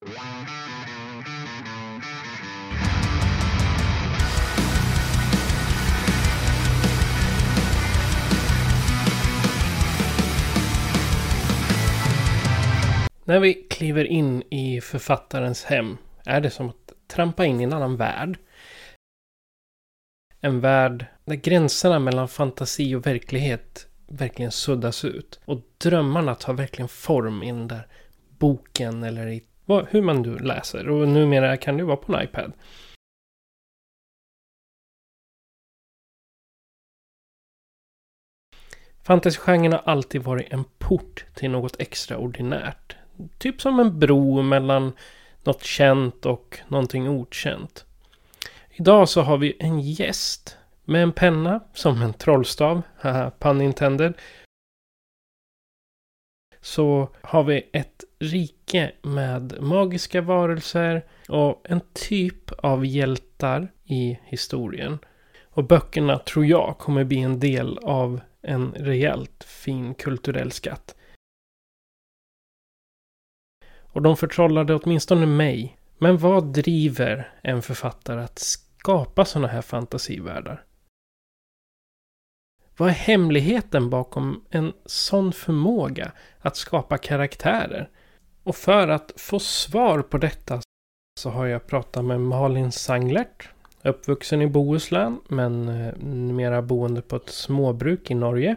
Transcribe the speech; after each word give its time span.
När 0.00 0.10
vi 13.40 13.54
kliver 13.54 14.04
in 14.04 14.42
i 14.50 14.80
författarens 14.80 15.64
hem 15.64 15.96
är 16.24 16.40
det 16.40 16.50
som 16.50 16.68
att 16.68 16.92
trampa 17.06 17.44
in 17.44 17.60
i 17.60 17.64
en 17.64 17.72
annan 17.72 17.96
värld. 17.96 18.38
En 20.40 20.60
värld 20.60 21.06
där 21.24 21.34
gränserna 21.34 21.98
mellan 21.98 22.28
fantasi 22.28 22.94
och 22.94 23.06
verklighet 23.06 23.86
verkligen 24.06 24.52
suddas 24.52 25.04
ut. 25.04 25.40
Och 25.44 25.60
drömmarna 25.78 26.34
tar 26.34 26.54
verkligen 26.54 26.88
form 26.88 27.42
i 27.42 27.46
den 27.46 27.68
där 27.68 27.86
boken 28.38 29.02
eller 29.02 29.26
i 29.26 29.44
vad, 29.68 29.86
hur 29.90 30.02
man 30.02 30.22
nu 30.22 30.38
läser. 30.38 30.88
Och 30.88 31.08
numera 31.08 31.56
kan 31.56 31.76
det 31.76 31.84
vara 31.84 31.96
på 31.96 32.14
en 32.14 32.22
iPad. 32.22 32.52
Fantasygenren 39.02 39.72
har 39.72 39.82
alltid 39.84 40.22
varit 40.22 40.52
en 40.52 40.64
port 40.78 41.24
till 41.34 41.50
något 41.50 41.80
extraordinärt. 41.80 42.96
Typ 43.38 43.60
som 43.60 43.80
en 43.80 43.98
bro 43.98 44.42
mellan 44.42 44.92
något 45.44 45.64
känt 45.64 46.26
och 46.26 46.58
någonting 46.68 47.08
okänt. 47.08 47.84
Idag 48.70 49.08
så 49.08 49.22
har 49.22 49.38
vi 49.38 49.56
en 49.60 49.80
gäst 49.80 50.56
med 50.84 51.02
en 51.02 51.12
penna 51.12 51.60
som 51.74 52.02
en 52.02 52.12
trollstav, 52.12 52.82
haha, 53.00 53.30
pun 53.38 53.60
intended. 53.60 54.14
Så 56.60 57.08
har 57.20 57.44
vi 57.44 57.70
ett 57.72 58.04
rike 58.18 58.92
med 59.02 59.56
magiska 59.60 60.20
varelser 60.20 61.04
och 61.28 61.62
en 61.64 61.80
typ 61.92 62.50
av 62.52 62.86
hjältar 62.86 63.72
i 63.84 64.18
historien. 64.24 64.98
Och 65.44 65.64
böckerna 65.64 66.18
tror 66.18 66.46
jag 66.46 66.78
kommer 66.78 67.04
bli 67.04 67.18
en 67.18 67.40
del 67.40 67.78
av 67.78 68.20
en 68.42 68.72
rejält 68.72 69.44
fin 69.44 69.94
kulturell 69.94 70.52
skatt. 70.52 70.94
Och 73.80 74.02
de 74.02 74.16
förtrollade 74.16 74.74
åtminstone 74.74 75.26
mig. 75.26 75.78
Men 75.98 76.18
vad 76.18 76.52
driver 76.52 77.32
en 77.42 77.62
författare 77.62 78.20
att 78.20 78.38
skapa 78.38 79.24
sådana 79.24 79.48
här 79.48 79.62
fantasivärldar? 79.62 80.64
Vad 82.78 82.88
är 82.88 82.92
hemligheten 82.92 83.90
bakom 83.90 84.44
en 84.50 84.72
sån 84.86 85.32
förmåga 85.32 86.12
att 86.40 86.56
skapa 86.56 86.98
karaktärer? 86.98 87.88
Och 88.42 88.56
för 88.56 88.88
att 88.88 89.12
få 89.16 89.38
svar 89.38 90.02
på 90.02 90.18
detta 90.18 90.60
så 91.20 91.30
har 91.30 91.46
jag 91.46 91.66
pratat 91.66 92.04
med 92.04 92.20
Malin 92.20 92.72
Sanglert. 92.72 93.48
Uppvuxen 93.82 94.42
i 94.42 94.46
Bohuslän 94.46 95.20
men 95.28 95.68
eh, 95.68 95.94
numera 95.96 96.62
boende 96.62 97.02
på 97.02 97.16
ett 97.16 97.28
småbruk 97.28 98.10
i 98.10 98.14
Norge. 98.14 98.56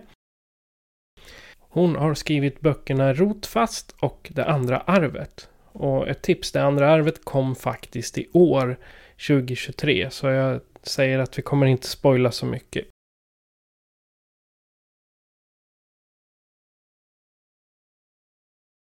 Hon 1.60 1.96
har 1.96 2.14
skrivit 2.14 2.62
böckerna 2.62 3.14
Rotfast 3.14 3.96
och 4.00 4.32
Det 4.36 4.46
andra 4.46 4.80
arvet. 4.80 5.50
Och 5.72 6.08
ett 6.08 6.22
tips, 6.22 6.52
Det 6.52 6.64
andra 6.64 6.90
arvet 6.90 7.26
kom 7.26 7.56
faktiskt 7.56 8.18
i 8.18 8.28
år, 8.34 8.80
2023. 9.28 10.10
Så 10.12 10.28
jag 10.28 10.62
säger 10.84 11.20
att 11.20 11.38
vi 11.38 11.42
kommer 11.42 11.66
inte 11.66 11.88
spoila 11.88 12.32
så 12.32 12.46
mycket. 12.46 12.91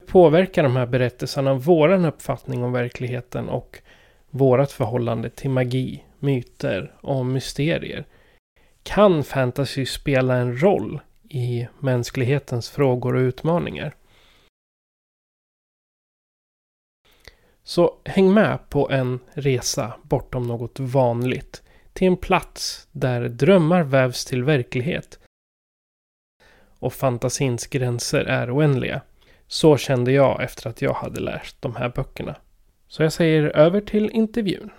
Påverkar 0.09 0.63
de 0.63 0.75
här 0.75 0.85
berättelserna 0.85 1.53
våran 1.53 2.05
uppfattning 2.05 2.63
om 2.63 2.71
verkligheten 2.71 3.49
och 3.49 3.79
vårat 4.29 4.71
förhållande 4.71 5.29
till 5.29 5.49
magi, 5.49 6.03
myter 6.19 6.95
och 7.01 7.25
mysterier? 7.25 8.05
Kan 8.83 9.23
fantasy 9.23 9.85
spela 9.85 10.35
en 10.35 10.61
roll 10.61 11.01
i 11.29 11.67
mänsklighetens 11.79 12.69
frågor 12.69 13.15
och 13.15 13.19
utmaningar. 13.19 13.95
Så 17.63 17.97
häng 18.05 18.33
med 18.33 18.69
på 18.69 18.89
en 18.89 19.19
resa 19.33 19.93
bortom 20.03 20.43
något 20.43 20.79
vanligt 20.79 21.63
till 21.93 22.07
en 22.07 22.17
plats 22.17 22.87
där 22.91 23.29
drömmar 23.29 23.83
vävs 23.83 24.25
till 24.25 24.43
verklighet 24.43 25.19
och 26.79 26.93
fantasins 26.93 27.67
gränser 27.67 28.25
är 28.25 28.57
oändliga. 28.57 29.01
Så 29.51 29.77
kände 29.77 30.11
jag 30.11 30.43
efter 30.43 30.69
att 30.69 30.81
jag 30.81 30.93
hade 30.93 31.19
läst 31.19 31.61
de 31.61 31.75
här 31.75 31.89
böckerna. 31.89 32.35
Så 32.87 33.03
jag 33.03 33.13
säger 33.13 33.43
över 33.43 33.81
till 33.81 34.09
intervjun. 34.09 34.71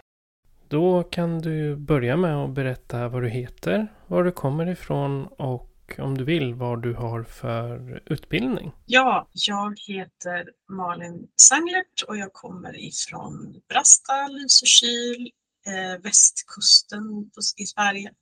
Då 0.69 1.03
kan 1.03 1.39
du 1.39 1.77
börja 1.77 2.17
med 2.17 2.37
att 2.37 2.51
berätta 2.51 3.09
vad 3.09 3.23
du 3.23 3.29
heter, 3.29 3.89
var 4.07 4.25
du 4.25 4.33
kommer 4.33 4.67
ifrån 4.69 5.27
och 5.27 5.99
om 5.99 6.19
du 6.19 6.25
vill 6.25 6.55
vad 6.55 6.83
du 6.83 6.95
har 6.95 7.23
för 7.23 8.03
utbildning. 8.07 8.73
Ja, 8.87 9.29
jag 9.33 9.81
heter 9.89 10.51
Malin 10.69 11.29
Sanglert 11.37 12.03
och 12.09 12.17
jag 12.17 12.33
kommer 12.33 12.81
ifrån 12.81 13.61
Brasta, 13.69 14.29
Lysekil, 14.29 15.31
eh, 15.67 16.03
västkusten 16.03 17.31
i 17.57 17.67
Sverige. 17.67 18.13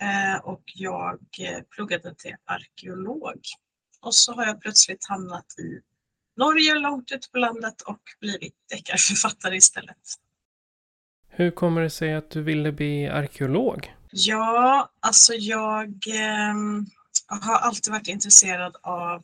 Eh, 0.00 0.44
och 0.44 0.62
jag 0.74 1.18
eh, 1.40 1.62
pluggade 1.70 2.14
till 2.14 2.34
arkeolog. 2.44 3.40
Och 4.02 4.14
så 4.14 4.32
har 4.32 4.46
jag 4.46 4.60
plötsligt 4.60 5.06
hamnat 5.08 5.58
i 5.58 5.80
Norge 6.36 6.74
långt 6.74 7.12
ute 7.12 7.30
på 7.30 7.38
landet 7.38 7.82
och 7.82 8.00
blivit 8.20 8.54
deckarförfattare 8.70 9.56
istället. 9.56 9.96
Hur 11.28 11.50
kommer 11.50 11.80
det 11.80 11.90
sig 11.90 12.14
att 12.14 12.30
du 12.30 12.42
ville 12.42 12.72
bli 12.72 13.08
arkeolog? 13.08 13.94
Ja, 14.10 14.92
alltså 15.00 15.34
jag 15.34 15.88
eh, 16.08 16.54
har 17.26 17.56
alltid 17.56 17.92
varit 17.92 18.08
intresserad 18.08 18.76
av 18.82 19.22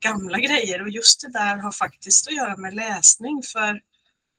gamla 0.00 0.38
grejer 0.38 0.82
och 0.82 0.88
just 0.88 1.20
det 1.20 1.32
där 1.32 1.56
har 1.56 1.72
faktiskt 1.72 2.28
att 2.28 2.34
göra 2.34 2.56
med 2.56 2.74
läsning 2.74 3.42
för 3.42 3.80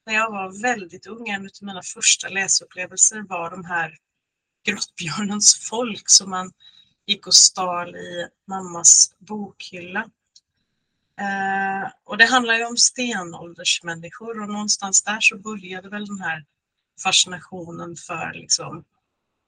när 0.05 0.13
jag 0.13 0.31
var 0.31 0.61
väldigt 0.61 1.07
ung, 1.07 1.29
en 1.29 1.41
av 1.41 1.51
mina 1.61 1.81
första 1.83 2.29
läsupplevelser 2.29 3.21
var 3.29 3.51
de 3.51 3.65
här 3.65 3.97
Grottbjörnens 4.63 5.69
folk 5.69 6.09
som 6.09 6.29
man 6.29 6.51
gick 7.07 7.27
och 7.27 7.35
stal 7.35 7.95
i 7.95 8.27
mammas 8.47 9.15
bokhylla. 9.17 10.09
Eh, 11.19 11.91
och 12.03 12.17
det 12.17 12.25
handlar 12.25 12.53
ju 12.53 12.65
om 12.65 12.77
stenåldersmänniskor 12.77 14.41
och 14.41 14.49
någonstans 14.49 15.03
där 15.03 15.19
så 15.19 15.37
började 15.37 15.89
väl 15.89 16.05
den 16.05 16.21
här 16.21 16.45
fascinationen 17.03 17.95
för 17.95 18.33
liksom 18.33 18.85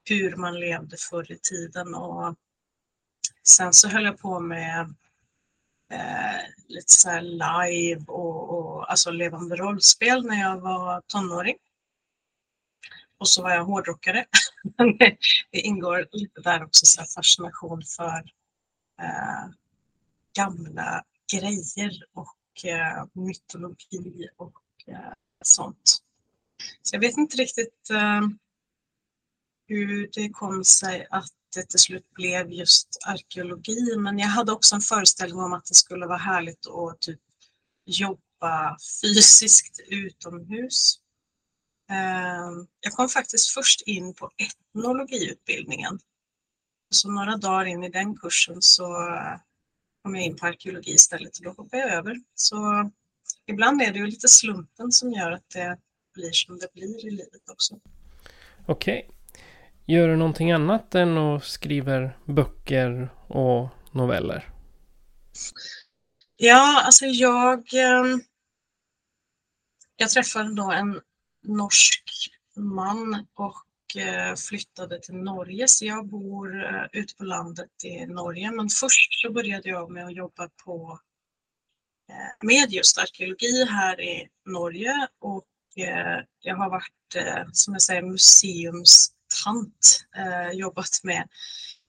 hur 0.04 0.36
man 0.36 0.60
levde 0.60 0.96
förr 0.96 1.32
i 1.32 1.38
tiden. 1.38 1.94
Och 1.94 2.34
sen 3.42 3.72
så 3.72 3.88
höll 3.88 4.04
jag 4.04 4.18
på 4.18 4.40
med 4.40 4.80
eh, 5.90 6.40
lite 6.68 6.92
så 6.92 7.10
här 7.10 7.22
live 7.22 8.04
och, 8.06 8.58
och 8.58 8.90
alltså 8.90 9.10
levande 9.10 9.56
rollspel 9.56 10.26
när 10.26 10.40
jag 10.40 10.60
var 10.60 11.02
tonåring. 11.06 11.56
Och 13.20 13.28
så 13.28 13.42
var 13.42 13.50
jag 13.50 13.64
hårdrockare. 13.64 14.24
det 15.50 15.60
ingår 15.60 16.08
lite 16.12 16.40
där 16.40 16.64
också 16.64 16.86
så 16.86 17.04
fascination 17.04 17.82
för 17.96 18.24
eh, 19.02 19.50
gamla 20.36 21.04
grejer 21.32 22.04
och 22.14 22.64
eh, 22.64 23.04
mytologi 23.12 24.28
och 24.36 24.62
eh, 24.86 25.12
sånt. 25.44 25.98
Så 26.82 26.96
jag 26.96 27.00
vet 27.00 27.16
inte 27.16 27.36
riktigt 27.36 27.90
eh, 27.90 28.20
hur 29.66 30.10
det 30.12 30.28
kom 30.28 30.64
sig 30.64 31.06
att 31.10 31.30
det 31.54 31.68
till 31.68 31.78
slut 31.78 32.10
blev 32.14 32.52
just 32.52 32.98
arkeologi. 33.06 33.96
Men 33.96 34.18
jag 34.18 34.28
hade 34.28 34.52
också 34.52 34.74
en 34.74 34.80
föreställning 34.80 35.40
om 35.40 35.52
att 35.52 35.66
det 35.66 35.74
skulle 35.74 36.06
vara 36.06 36.18
härligt 36.18 36.66
att 36.66 37.00
typ 37.00 37.20
jobba 37.86 38.76
fysiskt 39.02 39.80
utomhus. 39.88 41.00
Ehm, 41.90 42.66
jag 42.80 42.92
kom 42.92 43.08
faktiskt 43.08 43.50
först 43.50 43.80
in 43.86 44.14
på 44.14 44.30
etnologiutbildningen. 44.36 45.98
Så 46.90 47.10
några 47.10 47.36
dagar 47.36 47.64
in 47.64 47.84
i 47.84 47.88
den 47.88 48.16
kursen 48.16 48.56
så 48.60 48.84
kom 50.02 50.14
jag 50.14 50.24
in 50.24 50.36
på 50.36 50.46
arkeologi 50.46 50.90
istället 50.90 51.38
och 51.38 51.44
då 51.44 51.50
hoppade 51.50 51.82
jag 51.82 51.92
över. 51.92 52.16
Så 52.34 52.90
ibland 53.46 53.82
är 53.82 53.92
det 53.92 53.98
ju 53.98 54.06
lite 54.06 54.28
slumpen 54.28 54.92
som 54.92 55.12
gör 55.12 55.32
att 55.32 55.50
det 55.54 55.78
blir 56.14 56.32
som 56.32 56.58
det 56.58 56.72
blir 56.72 57.06
i 57.06 57.10
livet 57.10 57.48
också. 57.50 57.80
Okej. 58.66 59.08
Okay. 59.08 59.16
Gör 59.86 60.08
du 60.08 60.16
någonting 60.16 60.52
annat 60.52 60.94
än 60.94 61.18
att 61.18 61.44
skriva 61.44 62.10
böcker 62.24 63.08
och 63.28 63.68
noveller? 63.92 64.50
Ja, 66.36 66.82
alltså 66.84 67.04
jag... 67.04 67.74
Ehm, 67.74 68.20
jag 69.96 70.10
träffade 70.10 70.54
då 70.54 70.70
en 70.70 71.00
norsk 71.42 72.30
man 72.56 73.26
och 73.34 73.96
eh, 73.96 74.34
flyttade 74.34 75.00
till 75.00 75.14
Norge. 75.14 75.68
Så 75.68 75.84
jag 75.84 76.08
bor 76.08 76.64
eh, 76.64 76.86
ute 76.92 77.14
på 77.14 77.24
landet 77.24 77.84
i 77.84 78.06
Norge. 78.06 78.50
Men 78.50 78.68
först 78.68 79.20
så 79.22 79.32
började 79.32 79.68
jag 79.68 79.90
med 79.90 80.06
att 80.06 80.16
jobba 80.16 80.48
på 80.64 81.00
eh, 82.10 82.46
med 82.46 82.72
just 82.72 82.98
arkeologi 82.98 83.64
här 83.64 84.00
i 84.00 84.28
Norge 84.46 85.08
och 85.18 85.44
jag 86.40 86.56
har 86.56 86.70
varit, 86.70 86.92
som 87.52 87.74
jag 87.74 87.82
säger, 87.82 88.02
museumstant. 88.02 90.06
Jobbat 90.52 91.00
med 91.02 91.28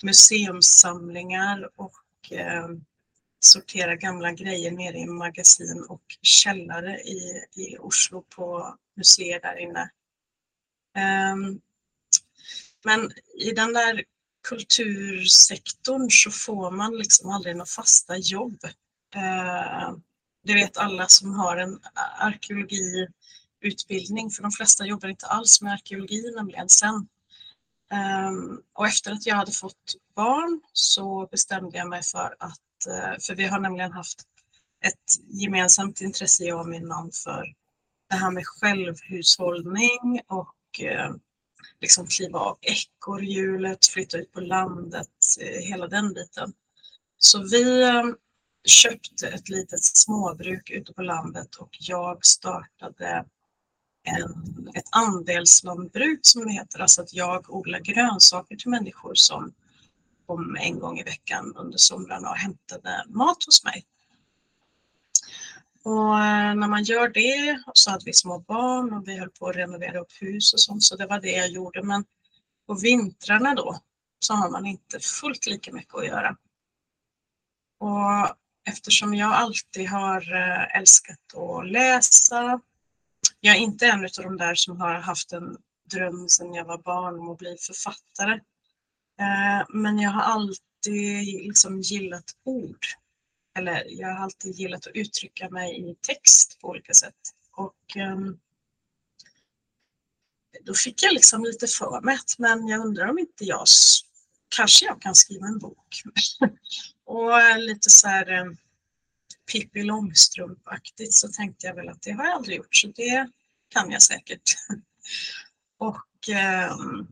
museumssamlingar 0.04 1.69
och 1.75 2.31
sortera 3.44 3.96
gamla 3.96 4.32
grejer 4.32 4.72
nere 4.72 4.98
i 4.98 5.06
magasin 5.06 5.86
och 5.90 6.02
källare 6.22 7.00
i, 7.00 7.46
i 7.56 7.78
Oslo 7.78 8.22
på 8.22 8.78
museer 8.96 9.42
där 9.42 9.60
inne. 9.60 9.90
Um, 11.34 11.62
men 12.84 13.12
i 13.38 13.52
den 13.52 13.74
där 13.74 14.04
kultursektorn 14.48 16.10
så 16.10 16.32
får 16.32 16.72
man 16.72 16.98
liksom 16.98 17.30
aldrig 17.30 17.56
några 17.56 17.66
fasta 17.66 18.18
jobb. 18.18 18.64
Uh, 19.16 19.98
det 20.44 20.54
vet 20.54 20.78
alla 20.78 21.08
som 21.08 21.34
har 21.34 21.58
en 21.58 21.80
arkeologiutbildning, 22.20 24.32
för 24.32 24.42
de 24.42 24.52
flesta 24.52 24.86
jobbar 24.86 25.10
inte 25.10 25.28
alls 25.28 25.62
med 25.62 25.74
arkeologi 25.74 26.32
nämligen 26.36 26.70
sen. 26.70 27.08
Um, 28.28 28.64
och 28.74 28.88
efter 28.88 29.12
att 29.12 29.26
jag 29.26 29.36
hade 29.36 29.52
fått 29.52 29.96
barn 30.16 30.62
så 30.74 31.28
bestämde 31.32 31.78
jag 31.78 31.90
mig 31.90 32.04
för 32.04 32.36
att 32.40 32.60
Eh, 32.88 33.19
för 33.19 33.36
vi 33.36 33.44
har 33.44 33.60
nämligen 33.60 33.92
haft 33.92 34.22
ett 34.86 35.25
gemensamt 35.28 36.01
intresse, 36.01 36.44
jag 36.44 36.60
och 36.60 36.69
min 36.69 36.88
man, 36.88 37.12
för 37.12 37.45
det 38.10 38.16
här 38.16 38.31
med 38.31 38.48
självhushållning 38.48 40.22
och 40.28 40.81
eh, 40.81 41.12
liksom 41.81 42.07
kliva 42.07 42.39
av 42.39 42.57
ekorrhjulet, 42.62 43.88
flytta 43.88 44.18
ut 44.18 44.31
på 44.31 44.42
landet, 44.42 45.07
eh, 45.42 45.62
hela 45.62 45.88
den 45.88 46.13
biten. 46.13 46.54
Så 47.18 47.44
vi 47.44 47.92
köpte 48.68 49.28
ett 49.28 49.50
litet 49.50 49.83
småbruk 49.83 50.69
ute 50.69 50.94
på 50.94 51.01
landet 51.01 51.56
och 51.56 51.78
jag 51.80 52.25
startade 52.25 53.25
en, 54.04 54.69
ett 54.75 54.88
andelslandbruk 54.92 56.19
som 56.22 56.45
det 56.45 56.51
heter, 56.51 56.80
alltså 56.80 57.01
att 57.01 57.13
jag 57.13 57.50
odlar 57.50 57.80
grönsaker 57.80 58.56
till 58.56 58.69
människor 58.69 59.16
som 59.16 59.54
kom 60.31 60.57
en 60.60 60.80
gång 60.80 61.00
i 61.00 61.04
veckan 61.04 61.54
under 61.56 61.78
somrarna 61.78 62.30
och 62.30 62.38
hämtade 62.38 63.04
mat 63.07 63.44
hos 63.45 63.63
mig. 63.63 63.86
Och 65.83 66.19
eh, 66.19 66.56
när 66.56 66.68
man 66.68 66.83
gör 66.83 67.10
det 67.10 67.63
så 67.74 67.92
hade 67.92 68.06
vi 68.06 68.13
små 68.13 68.39
barn 68.39 68.94
och 68.94 69.07
vi 69.07 69.18
höll 69.19 69.30
på 69.30 69.48
att 69.48 69.56
renovera 69.56 70.00
upp 70.00 70.12
hus 70.22 70.54
och 70.54 70.60
sånt, 70.60 70.83
så 70.83 70.95
det 70.95 71.06
var 71.06 71.19
det 71.19 71.31
jag 71.31 71.50
gjorde. 71.50 71.83
Men 71.83 72.06
på 72.68 72.74
vintrarna 72.74 73.56
då 73.56 73.80
så 74.19 74.33
har 74.33 74.50
man 74.50 74.66
inte 74.66 75.00
fullt 75.00 75.48
lika 75.48 75.74
mycket 75.74 75.95
att 75.95 76.07
göra. 76.07 76.38
Och 77.80 78.36
eftersom 78.66 79.13
jag 79.16 79.33
alltid 79.33 79.89
har 79.89 80.36
eh, 80.36 80.78
älskat 80.78 81.36
att 81.36 81.72
läsa, 81.72 82.62
jag 83.39 83.56
är 83.56 83.60
inte 83.60 83.88
en 83.88 84.04
av 84.06 84.10
de 84.24 84.38
där 84.38 84.56
som 84.56 84.81
har 84.81 84.94
haft 84.94 85.33
en 85.33 85.57
dröm 85.92 86.30
sedan 86.30 86.54
jag 86.54 86.66
var 86.66 86.78
barn 86.78 87.19
om 87.19 87.30
att 87.30 87.38
bli 87.38 87.57
författare. 87.60 88.39
Eh, 89.21 89.65
men 89.69 90.00
jag 90.00 90.12
har 90.12 90.21
alltid 90.21 91.25
liksom 91.47 91.81
gillat 91.81 92.35
ord. 92.44 92.85
Eller 93.57 93.85
jag 93.89 94.07
har 94.07 94.23
alltid 94.23 94.56
gillat 94.56 94.88
att 94.88 94.95
uttrycka 94.95 95.50
mig 95.50 95.91
i 95.91 95.95
text 96.01 96.59
på 96.62 96.68
olika 96.68 96.94
sätt. 96.94 97.15
Och 97.51 97.97
ehm, 97.97 98.39
då 100.62 100.73
fick 100.73 101.03
jag 101.03 101.13
liksom 101.13 101.44
lite 101.44 101.68
för 101.68 102.01
mig 102.01 102.15
att 102.15 102.35
men 102.38 102.68
jag 102.68 102.85
undrar 102.85 103.07
om 103.07 103.19
inte 103.19 103.45
jag 103.45 103.65
kanske 104.56 104.85
jag 104.85 105.01
kan 105.01 105.15
skriva 105.15 105.47
en 105.47 105.59
bok. 105.59 106.03
och 107.06 107.41
eh, 107.41 107.59
lite 107.59 107.89
så 107.89 108.07
här 108.07 108.29
ehm, 108.29 108.57
Pippi 109.51 109.83
Långstrump-aktigt 109.83 111.13
så 111.13 111.27
tänkte 111.27 111.68
jag 111.68 111.75
väl 111.75 111.89
att 111.89 112.01
det 112.01 112.12
har 112.12 112.23
jag 112.23 112.33
aldrig 112.33 112.57
gjort 112.57 112.75
så 112.75 112.88
det 112.88 113.29
kan 113.69 113.91
jag 113.91 114.01
säkert. 114.01 114.44
och 115.77 116.29
um, 116.79 117.07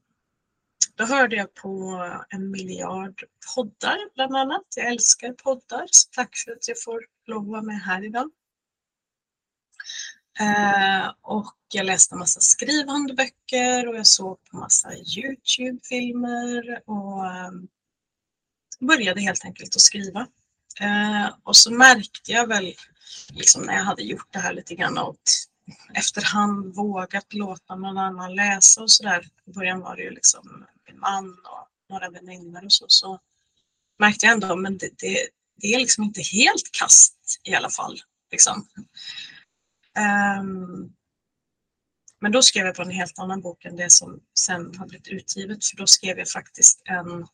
då 1.00 1.06
hörde 1.06 1.36
jag 1.36 1.54
på 1.54 2.04
en 2.30 2.52
miljard 2.52 3.24
poddar 3.56 3.98
bland 4.16 4.36
annat. 4.36 4.64
Jag 4.76 4.88
älskar 4.88 5.34
poddar, 5.34 5.88
så 5.92 6.10
tack 6.12 6.38
för 6.38 6.52
att 6.52 6.68
jag 6.68 6.82
får 6.82 7.06
lov 7.28 7.44
att 7.44 7.48
vara 7.48 7.62
med 7.62 7.82
här 7.82 8.06
idag. 8.06 8.32
Eh, 10.40 11.14
och 11.22 11.56
jag 11.74 11.86
läste 11.86 12.16
en 12.16 12.20
massa 12.20 12.40
skrivhandböcker 12.40 13.88
och 13.88 13.96
jag 13.96 14.08
såg 14.08 14.44
på 14.44 14.58
massa 14.58 14.90
Youtube-filmer 14.96 16.82
och 16.86 17.26
eh, 17.26 17.52
började 18.80 19.22
helt 19.22 19.46
enkelt 19.46 19.76
att 19.76 19.82
skriva. 19.82 20.28
Eh, 20.82 21.30
och 21.44 21.56
så 21.56 21.74
märkte 21.74 22.32
jag 22.32 22.48
väl, 22.48 22.74
liksom 23.34 23.64
när 23.64 23.74
jag 23.74 23.84
hade 23.84 24.04
gjort 24.04 24.28
det 24.32 24.40
här 24.40 24.54
lite 24.54 24.76
grann 24.76 24.98
och 24.98 25.18
efterhand 25.94 26.76
vågat 26.76 27.34
låta 27.34 27.76
någon 27.76 27.98
annan 27.98 28.36
läsa 28.36 28.82
och 28.82 28.92
sådär. 28.92 29.28
I 29.46 29.52
början 29.52 29.80
var 29.80 29.96
det 29.96 30.04
ju 30.04 30.10
liksom 30.10 30.66
min 31.00 31.12
man 31.12 31.30
och 31.30 31.68
några 31.90 32.10
väninnor 32.10 32.66
och 32.66 32.72
så, 32.72 32.86
så 32.88 33.20
märkte 34.00 34.26
jag 34.26 34.34
ändå 34.34 34.56
men 34.56 34.78
det, 34.78 34.90
det, 34.98 35.28
det 35.56 35.68
är 35.74 35.80
liksom 35.80 36.04
inte 36.04 36.22
helt 36.22 36.72
kast 36.72 37.16
i 37.44 37.56
alla 37.56 37.70
fall. 37.70 38.00
Liksom. 38.32 38.68
Um, 40.40 40.94
men 42.22 42.32
då 42.32 42.42
skrev 42.42 42.66
jag 42.66 42.76
på 42.76 42.82
en 42.82 42.92
helt 42.92 43.20
annan 43.20 43.42
bok 43.42 43.66
än 43.66 43.76
det 43.76 43.92
som 43.92 44.20
sen 44.40 44.78
har 44.78 44.88
blivit 44.88 45.08
utgivet 45.08 45.66
för 45.66 45.78
då 45.78 45.88
skrev 45.88 46.18
jag 46.18 46.30
faktiskt 46.30 46.82
en 46.86 47.28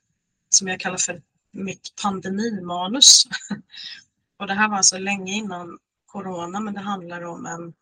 som 0.49 0.67
jag 0.67 0.79
kallar 0.79 0.97
för 0.97 1.21
mitt 1.51 1.93
pandemimanus. 2.01 3.23
och 4.39 4.47
det 4.47 4.53
här 4.53 4.69
var 4.69 4.77
alltså 4.77 4.97
länge 4.97 5.33
innan 5.33 5.79
corona 6.05 6.59
men 6.59 6.73
det 6.73 6.79
handlar 6.79 7.21
om 7.21 7.45
en 7.45 7.73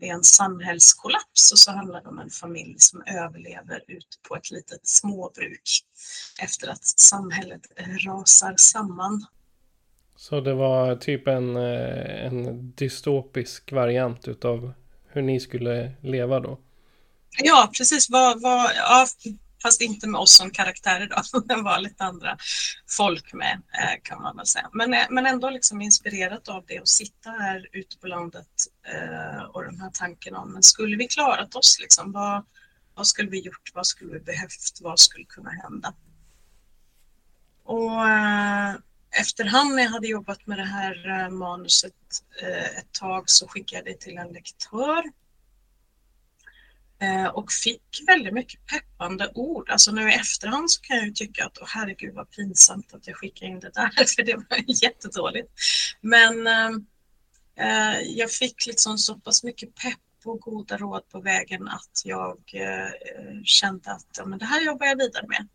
det 0.00 0.08
är 0.08 0.14
en 0.14 0.24
samhällskollaps 0.24 1.52
och 1.52 1.58
så 1.58 1.72
handlar 1.72 2.02
det 2.02 2.08
om 2.08 2.18
en 2.18 2.30
familj 2.30 2.74
som 2.78 3.02
överlever 3.06 3.84
ute 3.88 4.16
på 4.28 4.36
ett 4.36 4.50
litet 4.50 4.86
småbruk 4.86 5.84
efter 6.42 6.68
att 6.68 6.84
samhället 6.84 7.62
rasar 8.06 8.54
samman. 8.56 9.26
Så 10.16 10.40
det 10.40 10.54
var 10.54 10.96
typ 10.96 11.28
en, 11.28 11.56
eh, 11.56 12.26
en 12.26 12.70
dystopisk 12.72 13.72
variant 13.72 14.28
utav 14.28 14.72
hur 15.08 15.22
ni 15.22 15.40
skulle 15.40 15.92
leva 16.02 16.40
då? 16.40 16.58
Ja, 17.42 17.70
precis. 17.78 18.10
Vad, 18.10 18.42
vad, 18.42 18.70
ja, 18.76 19.06
fast 19.68 19.80
inte 19.80 20.08
med 20.08 20.20
oss 20.20 20.36
som 20.36 20.50
karaktärer 20.50 21.06
då, 21.06 21.40
det 21.54 21.62
var 21.62 21.78
lite 21.80 22.04
andra 22.04 22.38
folk 22.86 23.32
med 23.32 23.62
eh, 23.72 24.02
kan 24.02 24.22
man 24.22 24.36
väl 24.36 24.46
säga. 24.46 24.70
Men, 24.72 24.94
eh, 24.94 25.06
men 25.10 25.26
ändå 25.26 25.50
liksom 25.50 25.80
inspirerat 25.80 26.48
av 26.48 26.64
det 26.66 26.78
att 26.78 26.88
sitta 26.88 27.30
här 27.30 27.68
ute 27.72 27.98
på 27.98 28.06
landet 28.06 28.48
eh, 28.82 29.42
och 29.42 29.64
den 29.64 29.80
här 29.80 29.90
tanken 29.90 30.34
om, 30.34 30.52
men 30.52 30.62
skulle 30.62 30.96
vi 30.96 31.08
klarat 31.08 31.54
oss 31.54 31.78
liksom? 31.80 32.12
Vad, 32.12 32.44
vad 32.94 33.06
skulle 33.06 33.30
vi 33.30 33.40
gjort? 33.40 33.70
Vad 33.74 33.86
skulle 33.86 34.12
vi 34.12 34.20
behövt? 34.20 34.78
Vad 34.80 34.98
skulle 34.98 35.24
kunna 35.24 35.50
hända? 35.50 35.94
Och 37.64 38.08
efterhand 39.20 39.74
när 39.74 39.82
jag 39.82 39.90
hade 39.90 40.08
jobbat 40.08 40.46
med 40.46 40.58
det 40.58 40.64
här 40.64 41.30
manuset 41.30 41.94
ett 42.78 42.92
tag 42.92 43.30
så 43.30 43.48
skickade 43.48 43.90
jag 43.90 43.96
det 43.96 44.00
till 44.00 44.18
en 44.18 44.32
lektör 44.32 45.02
Eh, 47.00 47.26
och 47.26 47.52
fick 47.52 48.02
väldigt 48.06 48.34
mycket 48.34 48.66
peppande 48.66 49.30
ord. 49.34 49.70
Alltså 49.70 49.92
nu 49.92 50.10
i 50.10 50.14
efterhand 50.14 50.70
så 50.70 50.80
kan 50.80 50.96
jag 50.96 51.06
ju 51.06 51.12
tycka 51.12 51.46
att 51.46 51.58
oh, 51.58 51.66
herregud 51.66 52.14
vad 52.14 52.30
pinsamt 52.30 52.94
att 52.94 53.06
jag 53.06 53.16
skickade 53.16 53.50
in 53.50 53.60
det 53.60 53.70
där, 53.74 54.06
för 54.16 54.22
det 54.22 54.34
var 54.34 54.82
jättedåligt. 54.84 55.48
Men 56.00 56.46
ehm, 56.46 56.86
eh, 57.56 58.00
jag 58.00 58.30
fick 58.30 58.66
liksom 58.66 58.98
så 58.98 59.14
pass 59.14 59.44
mycket 59.44 59.74
pepp 59.74 59.98
och 60.24 60.40
goda 60.40 60.76
råd 60.76 61.08
på 61.08 61.20
vägen 61.20 61.68
att 61.68 62.02
jag 62.04 62.38
eh, 62.52 63.42
kände 63.44 63.92
att 63.92 64.06
ja, 64.16 64.26
men 64.26 64.38
det 64.38 64.44
här 64.44 64.64
jobbar 64.64 64.86
jag 64.86 64.96
vidare 64.96 65.26
med. 65.28 65.48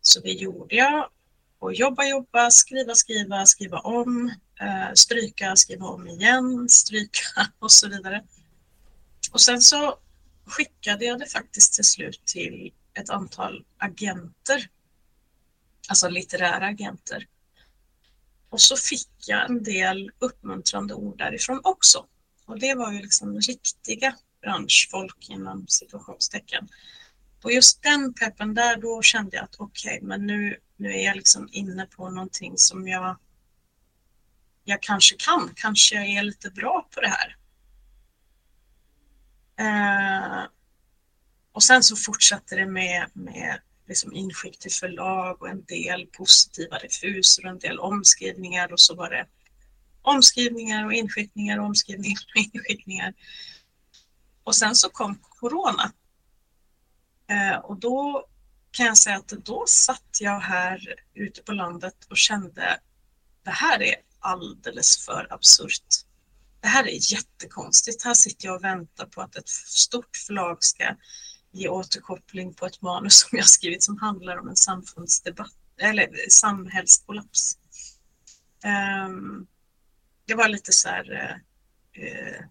Så 0.00 0.20
det 0.20 0.32
gjorde 0.32 0.74
jag. 0.74 1.10
Och 1.58 1.74
jobba, 1.74 2.04
jobba, 2.04 2.50
skriva, 2.50 2.94
skriva, 2.94 3.46
skriva 3.46 3.78
om, 3.78 4.28
eh, 4.60 4.92
stryka, 4.94 5.56
skriva 5.56 5.86
om 5.86 6.08
igen, 6.08 6.68
stryka 6.68 7.20
och 7.58 7.72
så 7.72 7.88
vidare. 7.88 8.24
Och 9.32 9.40
sen 9.40 9.60
så 9.60 9.98
skickade 10.46 11.04
jag 11.04 11.18
det 11.18 11.26
faktiskt 11.26 11.74
till 11.74 11.84
slut 11.84 12.22
till 12.24 12.72
ett 12.94 13.10
antal 13.10 13.64
agenter. 13.78 14.68
Alltså 15.88 16.08
litterära 16.08 16.66
agenter. 16.66 17.26
Och 18.48 18.60
så 18.60 18.76
fick 18.76 19.08
jag 19.26 19.50
en 19.50 19.62
del 19.62 20.10
uppmuntrande 20.18 20.94
ord 20.94 21.18
därifrån 21.18 21.60
också. 21.64 22.06
Och 22.44 22.58
det 22.58 22.74
var 22.74 22.92
ju 22.92 23.02
liksom 23.02 23.40
riktiga 23.40 24.16
branschfolk 24.40 25.30
inom 25.30 25.66
situationstecken. 25.68 26.68
Och 27.42 27.52
just 27.52 27.82
den 27.82 28.14
peppen 28.14 28.54
där, 28.54 28.76
då 28.76 29.02
kände 29.02 29.36
jag 29.36 29.44
att 29.44 29.56
okej, 29.58 29.96
okay, 29.96 30.08
men 30.08 30.26
nu, 30.26 30.56
nu 30.76 30.92
är 30.92 31.04
jag 31.04 31.16
liksom 31.16 31.48
inne 31.52 31.86
på 31.86 32.10
någonting 32.10 32.52
som 32.56 32.88
jag, 32.88 33.18
jag 34.64 34.82
kanske 34.82 35.16
kan. 35.18 35.52
Kanske 35.56 35.94
jag 35.94 36.06
är 36.06 36.22
lite 36.22 36.50
bra 36.50 36.88
på 36.94 37.00
det 37.00 37.08
här. 37.08 37.36
Eh, 39.58 40.44
och 41.52 41.62
sen 41.62 41.82
så 41.82 41.96
fortsatte 41.96 42.56
det 42.56 42.66
med, 42.66 43.10
med 43.12 43.60
liksom 43.88 44.12
inskick 44.12 44.58
till 44.58 44.72
förlag 44.72 45.42
och 45.42 45.48
en 45.48 45.64
del 45.64 46.06
positiva 46.06 46.78
refuser 46.78 47.44
och 47.44 47.50
en 47.50 47.58
del 47.58 47.78
omskrivningar 47.78 48.72
och 48.72 48.80
så 48.80 48.94
var 48.94 49.10
det 49.10 49.26
omskrivningar 50.02 50.84
och 50.84 50.92
inskickningar 50.92 51.58
och 51.58 51.66
omskrivningar 51.66 52.20
och 52.34 52.40
inskickningar. 52.54 53.14
Och 54.44 54.56
sen 54.56 54.74
så 54.74 54.88
kom 54.88 55.18
corona. 55.22 55.92
Eh, 57.28 57.56
och 57.56 57.76
då 57.76 58.26
kan 58.70 58.86
jag 58.86 58.98
säga 58.98 59.16
att 59.16 59.28
då 59.28 59.64
satt 59.68 60.20
jag 60.20 60.40
här 60.40 60.94
ute 61.14 61.42
på 61.42 61.52
landet 61.52 61.96
och 62.10 62.16
kände 62.16 62.80
det 63.42 63.50
här 63.50 63.82
är 63.82 63.94
alldeles 64.18 65.04
för 65.04 65.26
absurt. 65.30 66.05
Det 66.60 66.68
här 66.68 66.84
är 66.84 67.12
jättekonstigt. 67.12 68.04
Här 68.04 68.14
sitter 68.14 68.46
jag 68.46 68.56
och 68.56 68.64
väntar 68.64 69.06
på 69.06 69.20
att 69.20 69.36
ett 69.36 69.48
stort 69.48 70.16
förlag 70.26 70.64
ska 70.64 70.96
ge 71.52 71.68
återkoppling 71.68 72.54
på 72.54 72.66
ett 72.66 72.82
manus 72.82 73.14
som 73.14 73.38
jag 73.38 73.46
skrivit 73.46 73.82
som 73.82 73.98
handlar 73.98 74.36
om 74.36 74.48
en 74.48 74.56
samfundsdebatt 74.56 75.54
eller 75.80 76.08
samhällskollaps. 76.28 77.58
Um, 79.06 79.46
det 80.26 80.34
var 80.34 80.48
lite 80.48 80.72
så 80.72 80.88
här 80.88 81.40
uh, 81.98 82.46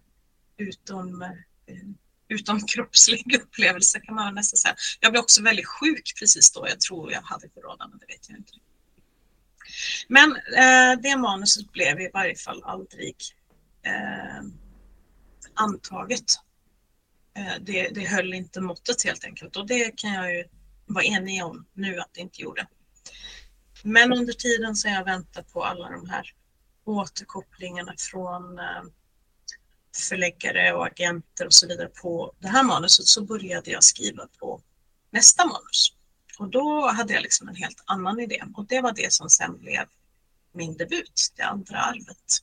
utom, 0.56 1.22
eh, 1.22 1.30
uh, 1.74 1.90
utom 2.28 2.66
kroppslig 2.66 3.36
upplevelse 3.42 4.00
kan 4.00 4.14
man 4.14 4.34
nästan 4.34 4.58
säga. 4.58 4.74
Jag 5.00 5.12
blev 5.12 5.20
också 5.20 5.42
väldigt 5.42 5.66
sjuk 5.66 6.12
precis 6.18 6.52
då. 6.52 6.68
Jag 6.68 6.80
tror 6.80 7.12
jag 7.12 7.22
hade 7.22 7.48
corona, 7.48 7.88
men 7.88 7.98
det 7.98 8.06
vet 8.06 8.28
jag 8.28 8.38
inte. 8.38 8.52
Men 10.08 10.30
uh, 10.30 11.02
det 11.02 11.16
manuset 11.16 11.72
blev 11.72 12.00
i 12.00 12.10
varje 12.12 12.36
fall 12.36 12.62
aldrig 12.64 13.16
Eh, 13.86 14.42
antaget. 15.54 16.24
Eh, 17.36 17.54
det, 17.60 17.88
det 17.88 18.08
höll 18.08 18.34
inte 18.34 18.60
måttet 18.60 19.04
helt 19.04 19.24
enkelt 19.24 19.56
och 19.56 19.66
det 19.66 19.96
kan 19.96 20.12
jag 20.12 20.34
ju 20.34 20.44
vara 20.86 21.04
enig 21.04 21.44
om 21.44 21.66
nu 21.72 21.98
att 21.98 22.10
det 22.12 22.20
inte 22.20 22.42
gjorde. 22.42 22.66
Men 23.82 24.12
under 24.12 24.32
tiden 24.32 24.76
så 24.76 24.88
har 24.88 24.94
jag 24.94 25.04
väntat 25.04 25.52
på 25.52 25.64
alla 25.64 25.90
de 25.90 26.08
här 26.08 26.34
återkopplingarna 26.84 27.94
från 27.98 28.58
eh, 28.58 28.82
förläggare 30.08 30.72
och 30.72 30.86
agenter 30.86 31.46
och 31.46 31.54
så 31.54 31.66
vidare 31.66 31.88
på 31.88 32.32
det 32.38 32.48
här 32.48 32.62
manuset 32.64 33.06
så 33.06 33.24
började 33.24 33.70
jag 33.70 33.84
skriva 33.84 34.28
på 34.38 34.60
nästa 35.10 35.46
manus. 35.46 35.92
Och 36.38 36.48
då 36.48 36.88
hade 36.88 37.12
jag 37.12 37.22
liksom 37.22 37.48
en 37.48 37.56
helt 37.56 37.82
annan 37.84 38.20
idé 38.20 38.42
och 38.56 38.66
det 38.66 38.80
var 38.80 38.92
det 38.92 39.12
som 39.12 39.30
sen 39.30 39.58
blev 39.58 39.84
min 40.52 40.76
debut, 40.76 41.32
Det 41.36 41.42
andra 41.42 41.78
arvet. 41.78 42.42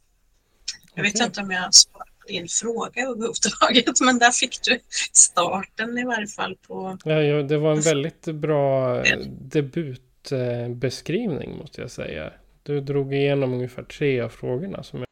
Jag 0.95 1.03
vet 1.03 1.19
inte 1.19 1.41
om 1.41 1.51
jag 1.51 1.73
svarar 1.73 2.07
din 2.27 2.47
fråga 2.47 3.01
överhuvudtaget, 3.01 4.01
men 4.01 4.19
där 4.19 4.31
fick 4.31 4.61
du 4.61 4.79
starten 5.11 5.97
i 5.97 6.05
varje 6.05 6.27
fall 6.27 6.57
på... 6.67 6.97
Ja, 7.05 7.21
ja 7.21 7.43
det 7.43 7.57
var 7.57 7.71
en 7.71 7.81
väldigt 7.81 8.25
bra 8.25 8.97
debutbeskrivning 9.27 11.57
måste 11.57 11.81
jag 11.81 11.91
säga. 11.91 12.33
Du 12.63 12.81
drog 12.81 13.13
igenom 13.13 13.53
ungefär 13.53 13.83
tre 13.83 14.21
av 14.21 14.29
frågorna 14.29 14.83
som 14.83 14.99
jag... 14.99 15.07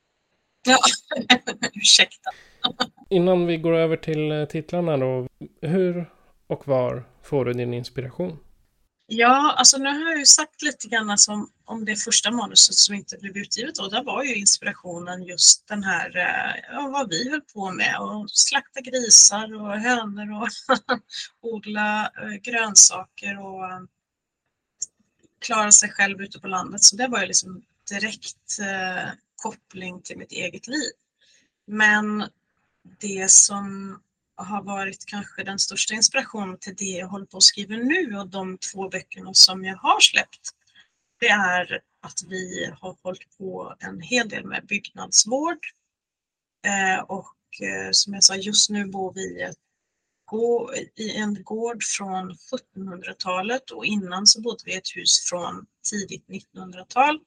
Ja, 0.67 0.77
ursäkta. 1.73 2.29
Innan 3.09 3.45
vi 3.45 3.57
går 3.57 3.73
över 3.73 3.97
till 3.97 4.47
titlarna 4.49 4.97
då. 4.97 5.27
Hur 5.61 6.09
och 6.47 6.67
var 6.67 7.03
får 7.23 7.45
du 7.45 7.53
din 7.53 7.73
inspiration? 7.73 8.39
Ja, 9.13 9.55
alltså 9.57 9.77
nu 9.77 9.89
har 9.89 10.09
jag 10.09 10.19
ju 10.19 10.25
sagt 10.25 10.61
lite 10.61 10.87
grann 10.87 11.09
alltså 11.09 11.47
om 11.65 11.85
det 11.85 11.95
första 11.95 12.31
manuset 12.31 12.75
som 12.75 12.95
inte 12.95 13.17
blev 13.17 13.37
utgivet 13.37 13.77
och 13.77 13.91
där 13.91 14.03
var 14.03 14.23
ju 14.23 14.35
inspirationen 14.35 15.23
just 15.23 15.67
den 15.67 15.83
här, 15.83 16.17
eh, 16.17 16.63
ja, 16.71 16.89
vad 16.93 17.09
vi 17.09 17.29
höll 17.29 17.41
på 17.41 17.71
med 17.71 17.99
och 17.99 18.31
slakta 18.31 18.81
grisar 18.81 19.61
och 19.61 19.79
hönor 19.79 20.41
och 20.41 20.49
odla 21.41 22.11
eh, 22.21 22.33
grönsaker 22.41 23.39
och 23.39 23.65
eh, 23.65 23.81
klara 25.39 25.71
sig 25.71 25.89
själv 25.89 26.21
ute 26.21 26.39
på 26.39 26.47
landet. 26.47 26.83
Så 26.83 26.95
det 26.95 27.07
var 27.07 27.21
ju 27.21 27.27
liksom 27.27 27.61
direkt 27.89 28.59
eh, 28.59 29.09
koppling 29.35 30.01
till 30.01 30.17
mitt 30.17 30.31
eget 30.31 30.67
liv. 30.67 30.91
Men 31.67 32.29
det 32.99 33.31
som 33.31 33.99
har 34.35 34.63
varit 34.63 35.05
kanske 35.05 35.43
den 35.43 35.59
största 35.59 35.93
inspirationen 35.93 36.57
till 36.57 36.75
det 36.75 36.85
jag 36.85 37.07
håller 37.07 37.25
på 37.25 37.37
att 37.37 37.43
skriva 37.43 37.75
nu 37.75 38.17
och 38.17 38.27
de 38.27 38.57
två 38.57 38.89
böckerna 38.89 39.33
som 39.33 39.65
jag 39.65 39.77
har 39.77 39.99
släppt. 39.99 40.49
Det 41.19 41.29
är 41.29 41.81
att 42.01 42.23
vi 42.27 42.71
har 42.81 42.97
hållit 43.03 43.37
på 43.37 43.75
en 43.79 44.01
hel 44.01 44.29
del 44.29 44.45
med 44.45 44.65
byggnadsvård. 44.65 45.59
Eh, 46.65 47.03
och 47.03 47.35
eh, 47.61 47.89
som 47.91 48.13
jag 48.13 48.23
sa, 48.23 48.35
just 48.35 48.69
nu 48.69 48.85
bor 48.85 49.13
vi 49.13 49.51
i 50.95 51.15
en 51.15 51.43
gård 51.43 51.83
från 51.83 52.31
1700-talet 52.75 53.71
och 53.71 53.85
innan 53.85 54.27
så 54.27 54.41
bodde 54.41 54.63
vi 54.65 54.73
i 54.73 54.77
ett 54.77 54.95
hus 54.95 55.29
från 55.29 55.65
tidigt 55.89 56.27
1900-tal. 56.27 57.19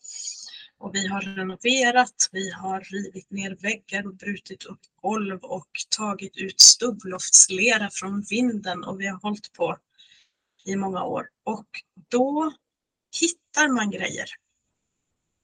Och 0.85 0.95
vi 0.95 1.07
har 1.07 1.21
renoverat, 1.21 2.29
vi 2.33 2.51
har 2.51 2.81
rivit 2.81 3.31
ner 3.31 3.57
väggar 3.57 4.07
och 4.07 4.15
brutit 4.15 4.65
upp 4.65 4.81
golv 5.03 5.45
och 5.45 5.69
tagit 5.89 6.37
ut 6.37 6.61
stubbloftslera 6.61 7.91
från 7.91 8.23
vinden 8.23 8.85
och 8.85 9.01
vi 9.01 9.07
har 9.07 9.19
hållit 9.21 9.53
på 9.53 9.79
i 10.65 10.77
många 10.77 11.05
år. 11.05 11.29
Och 11.45 11.67
då 12.09 12.53
hittar 13.21 13.69
man 13.69 13.91
grejer 13.91 14.27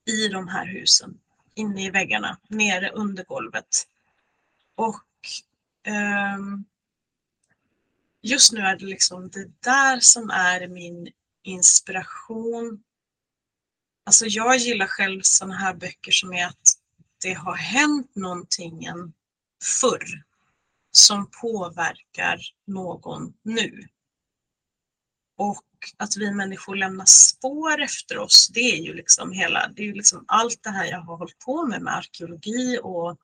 i 0.06 0.28
de 0.28 0.48
här 0.48 0.66
husen, 0.66 1.18
inne 1.54 1.86
i 1.86 1.90
väggarna, 1.90 2.38
nere 2.48 2.90
under 2.90 3.24
golvet. 3.24 3.86
Och 4.74 5.06
um, 6.36 6.64
just 8.22 8.52
nu 8.52 8.60
är 8.60 8.76
det 8.76 8.86
liksom 8.86 9.28
det 9.28 9.50
där 9.60 10.00
som 10.00 10.30
är 10.30 10.68
min 10.68 11.08
inspiration 11.42 12.82
Alltså 14.10 14.26
jag 14.26 14.56
gillar 14.56 14.86
själv 14.86 15.20
sådana 15.22 15.54
här 15.54 15.74
böcker 15.74 16.12
som 16.12 16.32
är 16.32 16.46
att 16.46 16.68
det 17.22 17.32
har 17.32 17.54
hänt 17.54 18.14
någonting 18.14 18.86
förr 19.80 20.04
som 20.92 21.30
påverkar 21.40 22.40
någon 22.66 23.34
nu. 23.42 23.88
Och 25.36 25.64
att 25.96 26.16
vi 26.16 26.30
människor 26.30 26.76
lämnar 26.76 27.04
spår 27.04 27.80
efter 27.80 28.18
oss, 28.18 28.48
det 28.48 28.60
är 28.60 28.76
ju 28.76 28.94
liksom 28.94 29.32
hela, 29.32 29.68
det 29.68 29.82
är 29.82 29.86
ju 29.86 29.94
liksom 29.94 30.24
allt 30.28 30.62
det 30.62 30.70
här 30.70 30.86
jag 30.86 31.00
har 31.00 31.16
hållit 31.16 31.38
på 31.38 31.66
med 31.66 31.82
med 31.82 31.96
arkeologi 31.96 32.78
och 32.82 33.18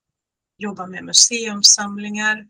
jobba 0.58 0.86
med 0.86 1.04
museumsamlingar. 1.04 2.48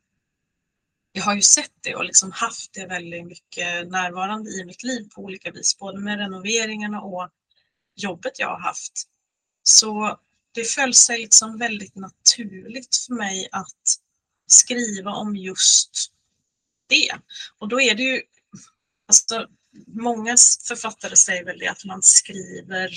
Jag 1.12 1.22
har 1.22 1.34
ju 1.34 1.42
sett 1.42 1.72
det 1.80 1.94
och 1.94 2.04
liksom 2.04 2.32
haft 2.32 2.72
det 2.74 2.86
väldigt 2.86 3.26
mycket 3.26 3.88
närvarande 3.88 4.50
i 4.50 4.64
mitt 4.64 4.82
liv 4.82 5.08
på 5.14 5.22
olika 5.22 5.50
vis, 5.50 5.78
både 5.78 6.00
med 6.00 6.18
renoveringarna 6.18 7.00
och 7.00 7.30
jobbet 7.96 8.38
jag 8.38 8.48
har 8.48 8.60
haft. 8.60 8.92
Så 9.62 10.18
det 10.52 10.64
föll 10.64 10.94
sig 10.94 11.18
liksom 11.18 11.58
väldigt 11.58 11.94
naturligt 11.94 12.96
för 12.96 13.14
mig 13.14 13.48
att 13.52 14.00
skriva 14.46 15.10
om 15.10 15.36
just 15.36 16.12
det. 16.86 17.12
Och 17.58 17.68
då 17.68 17.80
är 17.80 17.94
det 17.94 18.02
ju, 18.02 18.22
alltså, 19.08 19.46
många 19.86 20.36
författare 20.68 21.16
säger 21.16 21.44
väl 21.44 21.58
det 21.58 21.68
att 21.68 21.84
man 21.84 22.02
skriver 22.02 22.90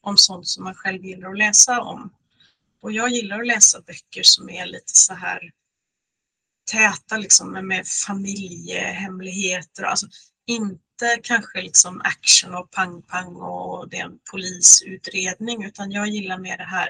om 0.00 0.16
sånt 0.16 0.48
som 0.48 0.64
man 0.64 0.74
själv 0.74 1.04
gillar 1.04 1.30
att 1.30 1.38
läsa 1.38 1.80
om. 1.80 2.14
Och 2.80 2.92
jag 2.92 3.10
gillar 3.10 3.40
att 3.40 3.46
läsa 3.46 3.80
böcker 3.80 4.22
som 4.22 4.50
är 4.50 4.66
lite 4.66 4.92
så 4.92 5.14
här 5.14 5.52
täta 6.70 7.16
liksom 7.16 7.52
med 7.52 7.86
familjehemligheter. 7.86 9.82
Alltså 9.82 10.06
inte 10.46 10.87
kanske 11.22 11.62
liksom 11.62 12.00
action 12.04 12.54
och 12.54 12.70
pang-pang 12.70 13.36
och 13.36 13.88
det 13.88 13.98
är 13.98 14.04
en 14.04 14.18
polisutredning 14.30 15.64
utan 15.64 15.90
jag 15.90 16.08
gillar 16.08 16.38
mer 16.38 16.56
det 16.56 16.64
här 16.64 16.88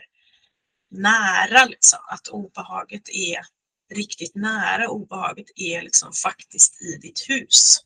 nära, 0.91 1.65
liksom, 1.65 1.99
att 2.09 2.29
obehaget 2.29 3.09
är 3.09 3.39
riktigt 3.95 4.35
nära. 4.35 4.89
Obehaget 4.89 5.47
är 5.57 5.83
liksom 5.83 6.13
faktiskt 6.13 6.83
i 6.83 6.97
ditt 6.97 7.21
hus. 7.29 7.85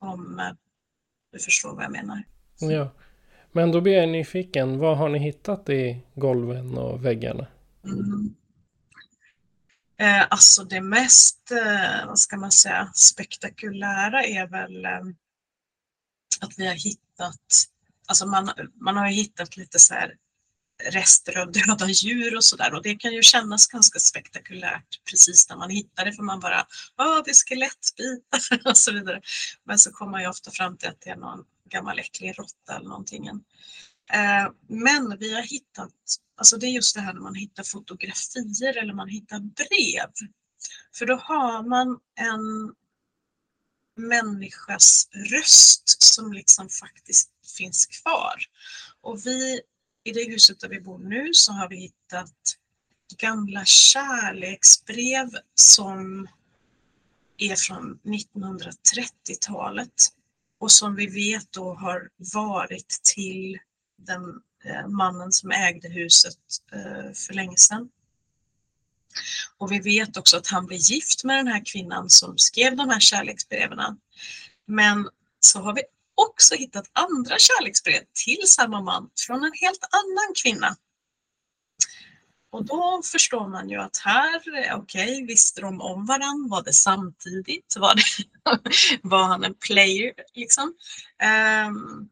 Om 0.00 0.38
eh, 0.38 0.52
du 1.32 1.38
förstår 1.38 1.74
vad 1.74 1.84
jag 1.84 1.92
menar. 1.92 2.22
Ja, 2.58 2.90
men 3.52 3.72
då 3.72 3.80
blir 3.80 3.92
jag 3.92 4.08
nyfiken. 4.08 4.78
Vad 4.78 4.98
har 4.98 5.08
ni 5.08 5.18
hittat 5.18 5.68
i 5.68 6.00
golven 6.14 6.78
och 6.78 7.04
väggarna? 7.04 7.46
Mm. 7.84 8.34
Eh, 9.98 10.26
alltså 10.30 10.64
det 10.64 10.80
mest, 10.80 11.50
eh, 11.50 12.06
vad 12.06 12.18
ska 12.18 12.36
man 12.36 12.52
säga, 12.52 12.90
spektakulära 12.94 14.24
är 14.24 14.46
väl 14.46 14.84
eh, 14.84 15.00
att 16.40 16.58
vi 16.58 16.66
har 16.66 16.74
hittat 16.74 17.66
alltså 18.06 18.26
man, 18.26 18.50
man 18.74 18.96
har 18.96 19.06
hittat 19.06 19.56
lite 19.56 19.78
så 19.78 19.94
här 19.94 20.14
rester 20.84 21.38
av 21.38 21.52
döda 21.52 21.86
djur 21.88 22.36
och 22.36 22.44
sådär 22.44 22.74
och 22.74 22.82
det 22.82 22.94
kan 22.96 23.12
ju 23.12 23.22
kännas 23.22 23.66
ganska 23.66 23.98
spektakulärt 23.98 25.04
precis 25.10 25.48
när 25.48 25.56
man 25.56 25.70
hittar 25.70 26.04
det 26.04 26.12
för 26.12 26.22
man 26.22 26.40
bara, 26.40 26.66
ja 26.96 27.22
det 27.24 27.30
är 27.30 27.34
skelettbitar 27.34 28.68
och 28.70 28.78
så 28.78 28.92
vidare. 28.92 29.20
Men 29.64 29.78
så 29.78 29.92
kommer 29.92 30.12
man 30.12 30.22
ju 30.22 30.28
ofta 30.28 30.50
fram 30.50 30.76
till 30.76 30.88
att 30.88 31.00
det 31.00 31.10
är 31.10 31.16
någon 31.16 31.44
gammal 31.68 31.98
äcklig 31.98 32.38
råtta 32.38 32.76
eller 32.76 32.88
någonting. 32.88 33.26
Eh, 33.26 33.34
Eh, 34.12 34.52
men 34.68 35.18
vi 35.18 35.34
har 35.34 35.42
hittat, 35.42 35.92
alltså 36.36 36.56
det 36.56 36.66
är 36.66 36.70
just 36.70 36.94
det 36.94 37.00
här 37.00 37.14
när 37.14 37.20
man 37.20 37.34
hittar 37.34 37.62
fotografier 37.62 38.76
eller 38.76 38.94
man 38.94 39.08
hittar 39.08 39.38
brev. 39.38 40.28
För 40.94 41.06
då 41.06 41.14
har 41.14 41.62
man 41.62 41.98
en 42.14 42.74
människas 43.96 45.08
röst 45.12 46.02
som 46.02 46.32
liksom 46.32 46.68
faktiskt 46.68 47.30
finns 47.56 47.86
kvar. 47.86 48.34
Och 49.00 49.26
vi, 49.26 49.60
i 50.04 50.12
det 50.12 50.24
huset 50.24 50.60
där 50.60 50.68
vi 50.68 50.80
bor 50.80 50.98
nu 50.98 51.34
så 51.34 51.52
har 51.52 51.68
vi 51.68 51.76
hittat 51.76 52.34
gamla 53.18 53.64
kärleksbrev 53.64 55.30
som 55.54 56.28
är 57.36 57.56
från 57.56 58.00
1930-talet 58.04 59.92
och 60.58 60.72
som 60.72 60.94
vi 60.94 61.06
vet 61.06 61.52
då 61.52 61.74
har 61.74 62.10
varit 62.34 63.00
till 63.14 63.58
den 63.96 64.20
eh, 64.64 64.88
mannen 64.88 65.32
som 65.32 65.50
ägde 65.50 65.88
huset 65.88 66.38
eh, 66.72 67.12
för 67.12 67.34
länge 67.34 67.56
sedan. 67.56 67.88
Och 69.58 69.72
vi 69.72 69.78
vet 69.78 70.16
också 70.16 70.36
att 70.36 70.46
han 70.46 70.66
blev 70.66 70.78
gift 70.80 71.24
med 71.24 71.36
den 71.36 71.46
här 71.46 71.64
kvinnan 71.64 72.10
som 72.10 72.38
skrev 72.38 72.76
de 72.76 72.88
här 72.88 73.00
kärleksbreven. 73.00 73.78
Men 74.66 75.08
så 75.40 75.60
har 75.60 75.74
vi 75.74 75.82
också 76.14 76.54
hittat 76.54 76.90
andra 76.92 77.36
kärleksbrev 77.38 78.02
till 78.24 78.42
samma 78.46 78.80
man 78.80 79.10
från 79.26 79.44
en 79.44 79.52
helt 79.60 79.84
annan 79.90 80.34
kvinna. 80.42 80.76
Och 82.50 82.64
då 82.64 83.02
förstår 83.04 83.48
man 83.48 83.68
ju 83.68 83.80
att 83.80 83.96
här, 83.96 84.64
eh, 84.64 84.78
okej, 84.78 85.12
okay, 85.12 85.26
visste 85.26 85.60
de 85.60 85.80
om 85.80 86.06
varandra? 86.06 86.48
Var 86.48 86.62
det 86.62 86.72
samtidigt? 86.72 87.76
Var, 87.76 87.94
det, 87.94 88.02
var 89.02 89.24
han 89.24 89.44
en 89.44 89.54
player 89.54 90.12
liksom? 90.34 90.74
Um, 91.68 92.08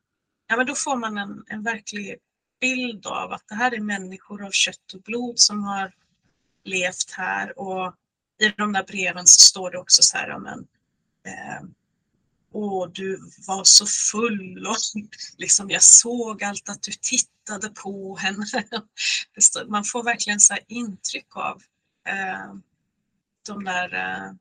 ja, 0.47 0.57
men 0.57 0.67
då 0.67 0.75
får 0.75 0.97
man 0.97 1.19
en, 1.19 1.45
en 1.47 1.63
verklig 1.63 2.17
bild 2.61 3.07
av 3.07 3.33
att 3.33 3.49
det 3.49 3.55
här 3.55 3.75
är 3.75 3.81
människor 3.81 4.45
av 4.47 4.51
kött 4.51 4.93
och 4.95 5.03
blod 5.03 5.39
som 5.39 5.65
har 5.65 5.93
levt 6.65 7.11
här 7.11 7.59
och 7.59 7.95
i 8.41 8.49
de 8.49 8.73
där 8.73 8.85
breven 8.85 9.27
så 9.27 9.41
står 9.41 9.71
det 9.71 9.79
också 9.79 10.03
så 10.03 10.17
här, 10.17 10.39
men, 10.39 10.59
eh, 11.27 11.69
Åh, 12.57 12.89
du 12.93 13.21
var 13.47 13.65
så 13.65 13.87
full 13.87 14.67
och 14.67 14.77
liksom 15.39 15.71
jag 15.71 15.83
såg 15.83 16.45
allt 16.45 16.69
att 16.69 16.83
du 16.83 16.93
tittade 16.93 17.69
på 17.71 18.17
henne. 18.17 18.47
Man 19.69 19.85
får 19.85 20.03
verkligen 20.03 20.41
så 20.41 20.57
intryck 20.69 21.37
av 21.37 21.63
eh, 22.09 22.55
de 23.47 23.65
där 23.65 23.95
eh, 23.95 24.33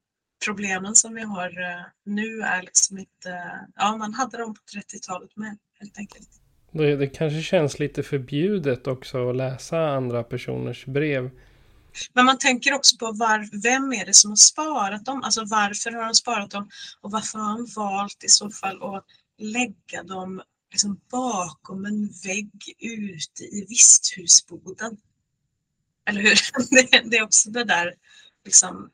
problemen 0.45 0.95
som 0.95 1.13
vi 1.13 1.21
har 1.21 1.61
eh, 1.61 1.85
nu 2.03 2.41
är 2.41 2.61
liksom 2.61 2.97
inte, 2.97 3.59
ja 3.75 3.97
man 3.97 4.13
hade 4.13 4.37
dem 4.37 4.53
på 4.53 4.61
30-talet 4.77 5.35
med 5.35 5.57
helt 5.83 5.97
enkelt. 5.97 6.29
Det, 6.71 6.95
det 6.95 7.07
kanske 7.07 7.41
känns 7.41 7.79
lite 7.79 8.03
förbjudet 8.03 8.87
också 8.87 9.29
att 9.29 9.35
läsa 9.35 9.87
andra 9.87 10.23
personers 10.23 10.85
brev. 10.85 11.29
Men 12.13 12.25
man 12.25 12.37
tänker 12.37 12.73
också 12.73 12.97
på 12.97 13.11
var, 13.11 13.61
vem 13.63 13.93
är 13.93 14.05
det 14.05 14.13
som 14.13 14.31
har 14.31 14.35
sparat 14.35 15.05
dem? 15.05 15.23
Alltså 15.23 15.45
varför 15.45 15.91
har 15.91 16.05
de 16.05 16.13
sparat 16.13 16.51
dem? 16.51 16.69
Och 17.01 17.11
varför 17.11 17.39
har 17.39 17.57
de 17.57 17.67
valt 17.75 18.23
i 18.23 18.29
så 18.29 18.49
fall 18.49 18.83
att 18.83 19.05
lägga 19.37 20.03
dem 20.03 20.41
liksom 20.71 20.99
bakom 21.11 21.85
en 21.85 22.09
vägg 22.23 22.51
ute 22.79 23.43
i 23.43 23.65
visthusboden? 23.69 24.97
Eller 26.09 26.21
hur? 26.21 26.39
Det, 26.69 27.09
det 27.09 27.17
är 27.17 27.23
också 27.23 27.49
det 27.49 27.63
där 27.63 27.93
liksom 28.45 28.89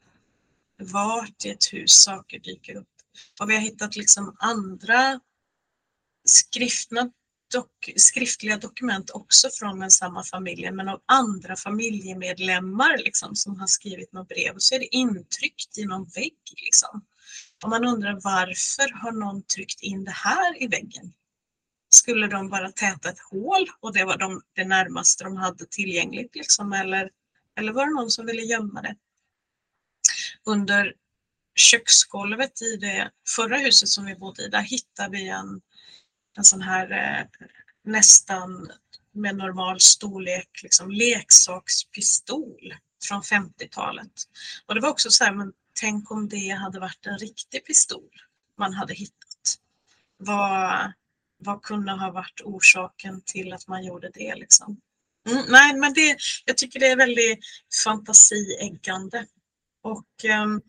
vart 0.80 1.46
i 1.46 1.50
ett 1.50 1.74
hus 1.74 1.92
saker 1.92 2.40
dyker 2.40 2.76
upp. 2.76 2.88
Och 3.42 3.50
vi 3.50 3.56
har 3.56 3.62
hittat 3.62 3.96
liksom 3.96 4.36
andra 4.40 5.20
skriftna 6.26 7.12
dok 7.54 7.94
skriftliga 7.96 8.58
dokument 8.58 9.10
också 9.10 9.50
från 9.60 9.80
den 9.80 9.92
samma 9.92 10.24
familjen 10.24 10.76
men 10.76 10.90
av 10.90 11.02
andra 11.06 11.56
familjemedlemmar 11.56 12.98
liksom, 12.98 13.36
som 13.36 13.60
har 13.60 13.68
skrivit 13.68 14.14
något 14.14 14.28
brev 14.28 14.56
och 14.56 14.64
så 14.64 14.76
är 14.76 14.80
det 14.80 14.96
intryckt 14.96 15.78
i 15.78 15.86
någon 15.86 16.06
vägg. 16.16 16.38
Liksom. 16.56 17.06
Och 17.64 17.70
man 17.70 17.86
undrar 17.86 18.20
varför 18.24 19.02
har 19.02 19.12
någon 19.12 19.44
tryckt 19.44 19.82
in 19.82 20.04
det 20.04 20.12
här 20.12 20.64
i 20.64 20.68
väggen? 20.68 21.14
Skulle 21.90 22.28
de 22.28 22.50
bara 22.50 22.72
täta 22.72 23.10
ett 23.10 23.20
hål 23.32 23.68
och 23.80 23.94
det 23.94 24.06
var 24.06 24.18
de, 24.18 24.42
det 24.56 24.66
närmaste 24.66 25.24
de 25.24 25.38
hade 25.38 25.66
tillgängligt 25.66 26.36
liksom, 26.36 26.74
eller, 26.74 27.10
eller 27.60 27.74
var 27.74 27.86
det 27.86 27.94
någon 27.94 28.12
som 28.12 28.26
ville 28.26 28.42
gömma 28.42 28.82
det? 28.82 28.96
Under 30.46 30.94
köksgolvet 31.56 32.62
i 32.62 32.76
det 32.76 33.12
förra 33.36 33.58
huset 33.58 33.90
som 33.90 34.06
vi 34.06 34.16
bodde 34.16 34.44
i, 34.44 34.50
där 34.50 34.62
hittade 34.62 35.18
vi 35.18 35.28
en 35.28 35.62
en 36.40 36.46
sån 36.46 36.62
här 36.62 36.92
eh, 36.92 37.26
nästan 37.84 38.72
med 39.12 39.36
normal 39.36 39.80
storlek 39.80 40.50
liksom 40.64 40.92
leksakspistol 40.92 42.76
från 43.04 43.22
50-talet. 43.22 44.12
Och 44.66 44.76
det 44.76 44.82
var 44.82 44.90
också 44.90 45.10
så 45.10 45.24
här, 45.24 45.34
men 45.34 45.54
tänk 45.80 46.12
om 46.12 46.30
det 46.30 46.50
hade 46.50 46.80
varit 46.80 47.06
en 47.06 47.18
riktig 47.18 47.66
pistol 47.66 48.10
man 48.58 48.74
hade 48.74 48.94
hittat. 48.94 49.58
Vad, 50.18 50.94
vad 51.38 51.62
kunde 51.62 51.92
ha 51.92 52.12
varit 52.12 52.42
orsaken 52.44 53.22
till 53.26 53.54
att 53.54 53.68
man 53.68 53.86
gjorde 53.86 54.12
det 54.14 54.36
liksom? 54.36 54.82
Mm, 55.30 55.46
nej, 55.50 55.76
men 55.76 55.94
det, 55.94 56.18
jag 56.46 56.58
tycker 56.58 56.80
det 56.80 56.88
är 56.88 56.98
väldigt 56.98 57.40
fantasieggande. 57.84 59.26
Och 59.82 60.26
um, 60.44 60.62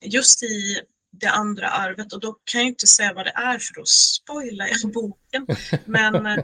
just 0.00 0.42
i 0.42 0.80
det 1.20 1.30
andra 1.30 1.68
arvet 1.68 2.12
och 2.12 2.20
då 2.20 2.36
kan 2.44 2.60
jag 2.60 2.68
inte 2.68 2.86
säga 2.86 3.12
vad 3.12 3.26
det 3.26 3.32
är 3.34 3.58
för 3.58 3.74
då 3.74 3.84
spoilar 3.84 4.66
jag 4.66 4.92
boken. 4.94 5.46
Men 5.84 6.14
äh, 6.26 6.34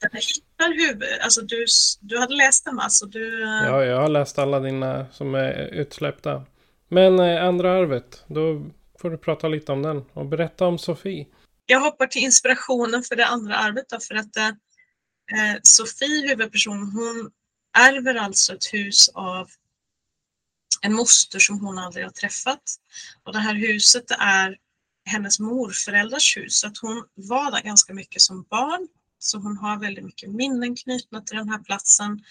den 0.00 0.10
hittar 0.12 0.88
huvudet, 0.88 1.20
alltså 1.20 1.40
du, 1.42 1.66
du 2.00 2.18
hade 2.18 2.34
läst 2.34 2.64
den 2.64 2.80
alltså? 2.80 3.06
Du, 3.06 3.42
äh... 3.42 3.48
Ja, 3.48 3.84
jag 3.84 4.00
har 4.00 4.08
läst 4.08 4.38
alla 4.38 4.60
dina 4.60 5.06
som 5.12 5.34
är 5.34 5.52
utsläppta. 5.52 6.44
Men 6.88 7.20
äh, 7.20 7.44
andra 7.44 7.72
arvet, 7.72 8.24
då 8.26 8.66
får 9.00 9.10
du 9.10 9.18
prata 9.18 9.48
lite 9.48 9.72
om 9.72 9.82
den 9.82 10.04
och 10.12 10.26
berätta 10.26 10.66
om 10.66 10.78
Sofie. 10.78 11.26
Jag 11.66 11.80
hoppar 11.80 12.06
till 12.06 12.22
inspirationen 12.22 13.02
för 13.02 13.16
det 13.16 13.26
andra 13.26 13.56
arvet 13.56 13.88
då, 13.88 14.00
för 14.00 14.14
att 14.14 14.36
äh, 14.36 14.50
Sofie, 15.62 16.28
huvudpersonen, 16.28 16.92
hon 16.92 17.30
ärver 17.78 18.14
alltså 18.14 18.54
ett 18.54 18.74
hus 18.74 19.10
av 19.14 19.48
en 20.84 20.94
moster 20.94 21.38
som 21.38 21.60
hon 21.60 21.78
aldrig 21.78 22.04
har 22.04 22.12
träffat. 22.12 22.62
Och 23.22 23.32
det 23.32 23.38
här 23.38 23.54
huset 23.54 24.04
är 24.18 24.56
hennes 25.06 25.40
morföräldrars 25.40 26.36
hus, 26.36 26.56
så 26.56 26.66
att 26.66 26.78
hon 26.78 27.04
var 27.14 27.50
där 27.50 27.62
ganska 27.62 27.94
mycket 27.94 28.22
som 28.22 28.42
barn. 28.50 28.88
Så 29.18 29.38
hon 29.38 29.56
har 29.56 29.76
väldigt 29.76 30.04
mycket 30.04 30.30
minnen 30.30 30.76
knutna 30.76 31.20
till 31.20 31.36
den 31.36 31.48
här 31.48 31.58
platsen. 31.58 32.24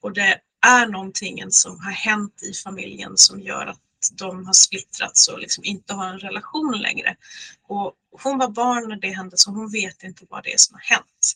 Och 0.00 0.12
det 0.12 0.40
är 0.66 0.86
någonting 0.86 1.44
som 1.50 1.80
har 1.80 1.92
hänt 1.92 2.42
i 2.42 2.52
familjen 2.52 3.16
som 3.16 3.40
gör 3.40 3.66
att 3.66 3.80
de 4.12 4.46
har 4.46 4.52
splittrats 4.52 5.28
och 5.28 5.38
liksom 5.38 5.64
inte 5.64 5.94
har 5.94 6.06
en 6.06 6.18
relation 6.18 6.78
längre. 6.78 7.16
Och 7.68 7.94
hon 8.22 8.38
var 8.38 8.48
barn 8.48 8.88
när 8.88 8.96
det 8.96 9.10
hände 9.10 9.38
så 9.38 9.50
hon 9.50 9.70
vet 9.70 10.02
inte 10.02 10.24
vad 10.28 10.44
det 10.44 10.52
är 10.52 10.58
som 10.58 10.74
har 10.74 10.96
hänt. 10.96 11.34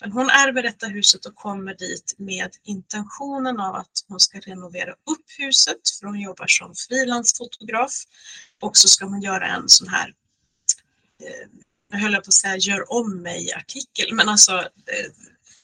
Men 0.00 0.12
hon 0.12 0.30
ärver 0.30 0.62
detta 0.62 0.86
huset 0.86 1.26
och 1.26 1.34
kommer 1.34 1.74
dit 1.74 2.14
med 2.18 2.50
intentionen 2.64 3.60
av 3.60 3.74
att 3.74 4.04
hon 4.08 4.20
ska 4.20 4.40
renovera 4.40 4.92
upp 4.92 5.26
huset 5.38 5.80
för 6.00 6.06
hon 6.06 6.20
jobbar 6.20 6.46
som 6.46 6.74
frilansfotograf. 6.74 7.92
Och 8.60 8.76
så 8.76 8.88
ska 8.88 9.04
hon 9.04 9.22
göra 9.22 9.46
en 9.46 9.68
sån 9.68 9.88
här, 9.88 10.14
eh, 11.22 11.48
jag 11.90 11.98
höll 11.98 12.14
på 12.14 12.18
att 12.18 12.32
säga 12.32 12.56
gör 12.56 12.92
om 12.92 13.22
mig-artikel, 13.22 14.14
men 14.14 14.28
alltså 14.28 14.58
eh, 14.58 15.12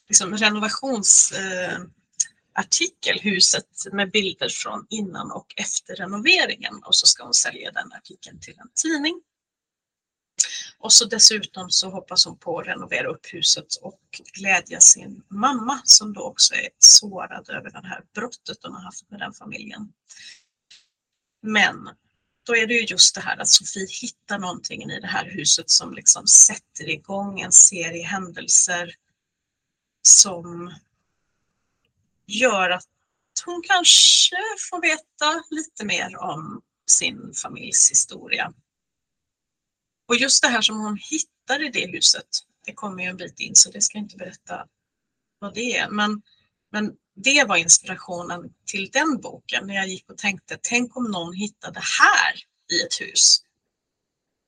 liksom 0.08 0.36
renovationsartikel, 0.36 3.16
eh, 3.16 3.22
huset 3.22 3.66
med 3.92 4.10
bilder 4.10 4.48
från 4.48 4.86
innan 4.90 5.30
och 5.30 5.54
efter 5.56 5.96
renoveringen 5.96 6.82
och 6.84 6.96
så 6.96 7.06
ska 7.06 7.24
hon 7.24 7.34
sälja 7.34 7.72
den 7.72 7.92
artikeln 7.92 8.40
till 8.40 8.58
en 8.58 8.70
tidning. 8.74 9.22
Och 10.84 10.92
så 10.92 11.04
dessutom 11.04 11.70
så 11.70 11.90
hoppas 11.90 12.24
hon 12.24 12.38
på 12.38 12.58
att 12.58 12.66
renovera 12.66 13.08
upp 13.08 13.26
huset 13.32 13.74
och 13.82 14.00
glädja 14.38 14.80
sin 14.80 15.22
mamma 15.28 15.80
som 15.84 16.12
då 16.12 16.20
också 16.20 16.54
är 16.54 16.68
sårad 16.78 17.48
över 17.48 17.70
det 17.70 17.88
här 17.88 18.04
brottet 18.14 18.58
hon 18.62 18.72
har 18.72 18.80
haft 18.80 19.10
med 19.10 19.20
den 19.20 19.32
familjen. 19.32 19.92
Men 21.42 21.88
då 22.46 22.56
är 22.56 22.66
det 22.66 22.74
ju 22.74 22.84
just 22.84 23.14
det 23.14 23.20
här 23.20 23.36
att 23.36 23.48
Sofie 23.48 23.86
hittar 24.00 24.38
någonting 24.38 24.82
i 24.82 25.00
det 25.00 25.06
här 25.06 25.24
huset 25.24 25.70
som 25.70 25.94
liksom 25.94 26.26
sätter 26.26 26.88
igång 26.88 27.40
en 27.40 27.52
serie 27.52 28.06
händelser 28.06 28.94
som 30.02 30.74
gör 32.26 32.70
att 32.70 32.88
hon 33.44 33.62
kanske 33.66 34.36
får 34.70 34.80
veta 34.80 35.44
lite 35.50 35.84
mer 35.84 36.16
om 36.16 36.62
sin 36.86 37.34
familjs 37.34 37.90
historia. 37.90 38.52
Och 40.08 40.16
just 40.16 40.42
det 40.42 40.48
här 40.48 40.60
som 40.60 40.80
hon 40.80 40.98
hittar 41.10 41.62
i 41.62 41.70
det 41.70 41.86
huset, 41.92 42.26
det 42.64 42.72
kommer 42.72 43.02
ju 43.02 43.08
en 43.08 43.16
bit 43.16 43.40
in 43.40 43.54
så 43.54 43.70
det 43.70 43.80
ska 43.80 43.98
jag 43.98 44.04
inte 44.04 44.16
berätta 44.16 44.66
vad 45.38 45.54
det 45.54 45.76
är. 45.76 45.90
Men, 45.90 46.22
men 46.72 46.92
det 47.16 47.44
var 47.44 47.56
inspirationen 47.56 48.54
till 48.66 48.90
den 48.92 49.20
boken 49.20 49.66
när 49.66 49.74
jag 49.74 49.88
gick 49.88 50.10
och 50.10 50.18
tänkte, 50.18 50.58
tänk 50.62 50.96
om 50.96 51.10
någon 51.10 51.34
hittade 51.34 51.80
här 52.00 52.34
i 52.72 52.82
ett 52.82 53.00
hus. 53.00 53.38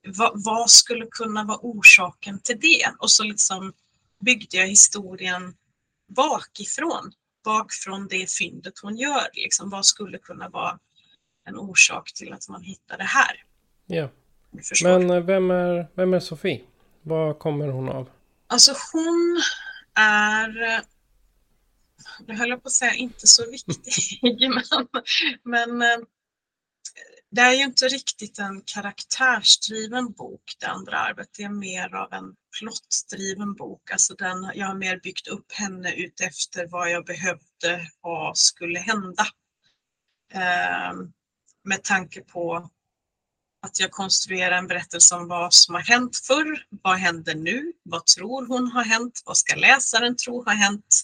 Va, 0.06 0.32
vad 0.34 0.70
skulle 0.70 1.06
kunna 1.10 1.44
vara 1.44 1.58
orsaken 1.62 2.40
till 2.40 2.60
det? 2.60 2.94
Och 2.98 3.10
så 3.10 3.24
liksom 3.24 3.72
byggde 4.20 4.56
jag 4.56 4.68
historien 4.68 5.56
bakifrån, 6.08 7.12
bakifrån 7.44 8.08
det 8.08 8.30
fyndet 8.30 8.74
hon 8.82 8.96
gör. 8.96 9.28
Liksom, 9.32 9.70
vad 9.70 9.86
skulle 9.86 10.18
kunna 10.18 10.48
vara 10.48 10.78
en 11.44 11.56
orsak 11.56 12.12
till 12.14 12.32
att 12.32 12.48
man 12.48 12.62
hittar 12.62 12.98
det 12.98 13.04
här? 13.04 13.44
Ja. 13.86 14.10
Men 14.82 15.10
eh, 15.10 15.20
vem 15.20 15.50
är, 15.50 15.86
vem 15.94 16.14
är 16.14 16.20
Sofie? 16.20 16.60
Vad 17.02 17.38
kommer 17.38 17.68
hon 17.68 17.88
av? 17.88 18.10
Alltså 18.46 18.72
hon 18.92 19.42
är, 19.94 20.82
nu 22.26 22.34
höll 22.34 22.48
jag 22.48 22.62
på 22.62 22.66
att 22.66 22.72
säga 22.72 22.94
inte 22.94 23.26
så 23.26 23.50
viktig, 23.50 24.50
men, 24.50 24.88
men 25.44 25.82
eh, 25.82 26.04
det 27.30 27.40
är 27.40 27.52
ju 27.52 27.64
inte 27.64 27.88
riktigt 27.88 28.38
en 28.38 28.62
karaktärsdriven 28.62 30.12
bok, 30.12 30.42
det 30.60 30.66
andra 30.66 30.98
arvet. 30.98 31.28
Det 31.36 31.42
är 31.42 31.48
mer 31.48 31.94
av 31.94 32.12
en 32.12 32.34
plottdriven 32.58 33.54
bok. 33.54 33.90
Alltså 33.90 34.14
den, 34.14 34.50
jag 34.54 34.66
har 34.66 34.74
mer 34.74 35.00
byggt 35.02 35.28
upp 35.28 35.52
henne 35.52 35.94
utefter 35.94 36.66
vad 36.66 36.90
jag 36.90 37.06
behövde 37.06 37.90
ha 38.02 38.32
skulle 38.34 38.78
hända. 38.78 39.26
Eh, 40.32 40.92
med 41.64 41.82
tanke 41.82 42.20
på 42.20 42.70
att 43.66 43.80
jag 43.80 43.90
konstruerar 43.90 44.58
en 44.58 44.66
berättelse 44.66 45.14
om 45.14 45.28
vad 45.28 45.54
som 45.54 45.74
har 45.74 45.82
hänt 45.82 46.16
förr, 46.16 46.66
vad 46.82 46.96
händer 46.96 47.34
nu, 47.34 47.72
vad 47.82 48.06
tror 48.06 48.46
hon 48.46 48.70
har 48.70 48.84
hänt, 48.84 49.22
vad 49.24 49.36
ska 49.36 49.56
läsaren 49.56 50.16
tro 50.16 50.44
har 50.44 50.54
hänt. 50.54 51.02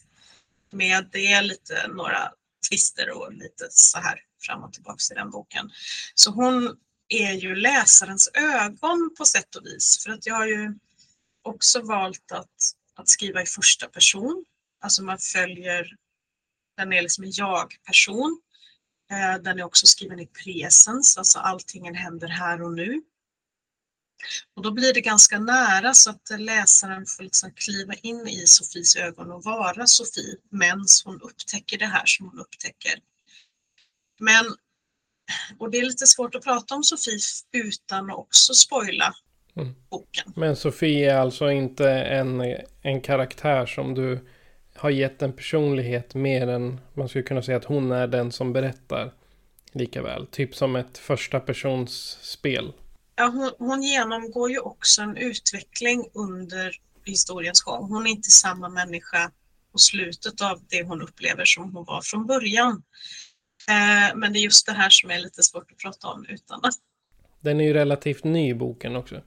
Med 0.73 1.09
det 1.13 1.43
lite 1.43 1.89
några 1.89 2.33
twister 2.71 3.11
och 3.11 3.33
lite 3.33 3.67
så 3.71 3.99
här 3.99 4.21
fram 4.47 4.63
och 4.63 4.73
tillbaka 4.73 4.99
i 5.11 5.15
den 5.15 5.31
boken. 5.31 5.71
Så 6.15 6.31
hon 6.31 6.77
är 7.09 7.33
ju 7.33 7.55
läsarens 7.55 8.31
ögon 8.35 9.15
på 9.19 9.25
sätt 9.25 9.55
och 9.55 9.67
vis. 9.67 10.03
För 10.05 10.11
att 10.11 10.27
jag 10.27 10.35
har 10.35 10.47
ju 10.47 10.75
också 11.43 11.83
valt 11.83 12.33
att, 12.33 12.57
att 12.95 13.09
skriva 13.09 13.43
i 13.43 13.47
första 13.47 13.87
person. 13.87 14.45
Alltså 14.81 15.03
man 15.03 15.19
följer, 15.19 15.87
den 16.77 16.93
är 16.93 17.03
liksom 17.03 17.25
en 17.25 17.33
jag-person. 17.33 18.41
Eh, 19.13 19.43
den 19.43 19.59
är 19.59 19.65
också 19.65 19.87
skriven 19.87 20.21
i 20.21 20.27
presens, 20.27 21.19
alltså 21.19 21.39
allting 21.39 21.95
händer 21.95 22.29
här 22.29 22.63
och 22.63 22.73
nu. 22.73 23.03
Och 24.57 24.63
då 24.63 24.71
blir 24.71 24.95
det 24.95 25.01
ganska 25.01 25.39
nära 25.39 25.95
så 25.95 26.11
att 26.11 26.31
läsaren 26.39 27.07
får 27.07 27.23
liksom 27.23 27.51
kliva 27.55 27.95
in 27.95 28.29
i 28.29 28.47
Sofies 28.47 28.97
ögon 28.97 29.33
och 29.33 29.45
vara 29.45 29.87
Sofie 29.87 30.37
medan 30.51 30.87
hon 31.05 31.21
upptäcker 31.21 31.79
det 31.79 31.87
här 31.87 32.07
som 32.07 32.27
hon 32.27 32.39
upptäcker. 32.39 32.99
Men, 34.21 34.45
och 35.59 35.71
det 35.71 35.79
är 35.79 35.83
lite 35.83 36.07
svårt 36.07 36.35
att 36.35 36.45
prata 36.45 36.75
om 36.75 36.85
Sofie 36.85 37.19
utan 37.53 38.11
att 38.11 38.17
också 38.17 38.55
spoila 38.55 39.15
mm. 39.57 39.75
boken. 39.91 40.33
Men 40.37 40.57
Sofie 40.57 41.13
är 41.13 41.19
alltså 41.19 41.51
inte 41.51 41.91
en, 41.91 42.57
en 42.83 43.01
karaktär 43.01 43.67
som 43.67 43.95
du 43.95 44.29
har 44.75 44.91
gett 44.91 45.23
en 45.23 45.33
personlighet 45.33 46.15
mer 46.15 46.49
än 46.49 46.81
man 46.95 47.09
skulle 47.09 47.25
kunna 47.25 47.43
säga 47.43 47.57
att 47.57 47.65
hon 47.65 47.93
är 47.93 48.07
den 48.07 48.33
som 48.33 48.53
berättar 48.53 49.13
lika 49.73 50.03
väl. 50.03 50.27
Typ 50.27 50.55
som 50.55 50.77
ett 50.77 50.99
första 50.99 51.41
persons 51.41 52.19
spel. 52.23 52.73
Ja, 53.17 53.27
hon, 53.27 53.69
hon 53.69 53.83
genomgår 53.83 54.51
ju 54.51 54.59
också 54.59 55.03
en 55.03 55.17
utveckling 55.17 56.05
under 56.15 56.77
historiens 57.05 57.63
gång. 57.63 57.89
Hon 57.89 58.07
är 58.07 58.11
inte 58.11 58.31
samma 58.31 58.69
människa 58.69 59.31
på 59.73 59.79
slutet 59.79 60.41
av 60.41 60.61
det 60.69 60.83
hon 60.83 61.03
upplever 61.03 61.45
som 61.45 61.75
hon 61.75 61.85
var 61.85 62.01
från 62.03 62.27
början. 62.27 62.83
Eh, 63.69 64.17
men 64.17 64.33
det 64.33 64.39
är 64.39 64.43
just 64.43 64.67
det 64.67 64.73
här 64.73 64.91
som 64.91 65.11
är 65.11 65.19
lite 65.19 65.43
svårt 65.43 65.71
att 65.73 65.79
prata 65.79 66.09
om 66.09 66.27
utan 66.29 66.61
att... 66.65 66.75
Den 67.41 67.61
är 67.61 67.65
ju 67.65 67.73
relativt 67.73 68.25
ny 68.25 68.55
boken 68.55 68.97
också. 68.97 69.21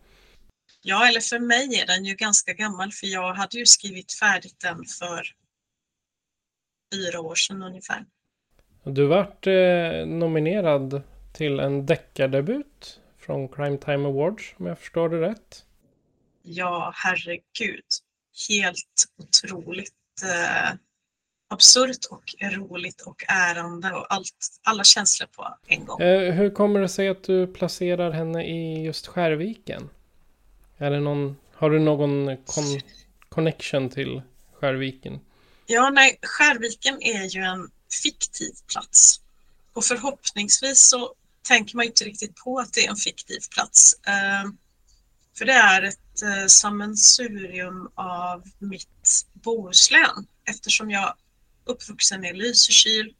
Ja, 0.88 1.08
eller 1.08 1.19
för 1.19 1.39
mig 1.39 1.80
är 1.82 1.86
den 1.86 2.06
ju 2.06 2.15
ganska 2.15 2.54
gammal 2.54 2.91
för 2.91 3.08
jag 3.08 3.34
hade 3.34 3.58
ju 3.58 3.65
skrivit 3.65 4.13
färdigt 4.13 4.60
den 4.60 4.86
för 5.00 5.28
fyra 6.93 7.19
år 7.19 7.36
sedan 7.36 7.63
ungefär. 7.63 8.06
Du 8.84 9.06
vart 9.06 9.48
eh, 9.48 10.06
nominerad 10.06 11.02
till 11.34 11.60
en 11.60 11.86
deckardebut 11.86 13.00
från 13.19 13.50
Crime 13.50 13.78
Time 13.78 14.08
Awards 14.08 14.54
om 14.58 14.65
jag 14.65 14.80
förstår 14.80 15.10
det 15.10 15.21
rätt. 15.21 15.65
Ja, 16.43 16.91
herregud. 16.95 17.86
Helt 18.50 19.06
otroligt 19.17 19.93
eh, 20.24 20.74
absurt 21.50 22.06
och 22.10 22.24
roligt 22.41 23.02
och 23.02 23.26
ärande 23.28 23.91
och 23.91 24.13
allt, 24.13 24.60
alla 24.63 24.84
känslor 24.84 25.28
på 25.28 25.58
en 25.67 25.86
gång. 25.86 26.02
Eh, 26.02 26.34
hur 26.34 26.50
kommer 26.50 26.80
det 26.80 26.89
sig 26.89 27.10
att 27.10 27.24
du 27.24 27.48
placerar 27.48 28.12
henne 28.12 28.45
i 28.45 28.84
just 28.84 29.08
Skärviken? 29.08 29.89
Är 30.78 30.92
det 30.92 31.00
någon, 31.00 31.38
har 31.54 31.70
du 31.70 31.80
någon 31.80 32.38
con 32.38 32.82
connection 33.30 33.90
till 33.90 34.22
Skärviken? 34.54 35.20
Ja, 35.66 35.90
nej, 35.90 36.20
Skärviken 36.22 37.02
är 37.02 37.24
ju 37.24 37.42
en 37.42 37.70
fiktiv 38.04 38.52
plats. 38.72 39.22
Och 39.74 39.84
förhoppningsvis 39.84 40.90
så 40.90 41.14
tänker 41.48 41.76
man 41.76 41.86
inte 41.86 42.04
riktigt 42.04 42.36
på 42.36 42.60
att 42.60 42.74
det 42.74 42.86
är 42.86 42.90
en 42.90 42.96
fiktiv 42.96 43.40
plats. 43.52 44.00
Eh, 44.08 44.52
för 45.38 45.46
det 45.46 45.54
är 45.54 45.82
ett 45.82 46.22
eh, 46.24 46.46
sammensurium 46.48 47.90
av 47.96 48.44
mitt 48.60 49.26
Bohuslän 49.34 50.28
eftersom 50.46 50.92
jag 50.92 51.14
uppvuxen 51.66 52.26
i 52.26 52.34
Lysekil. 52.34 53.14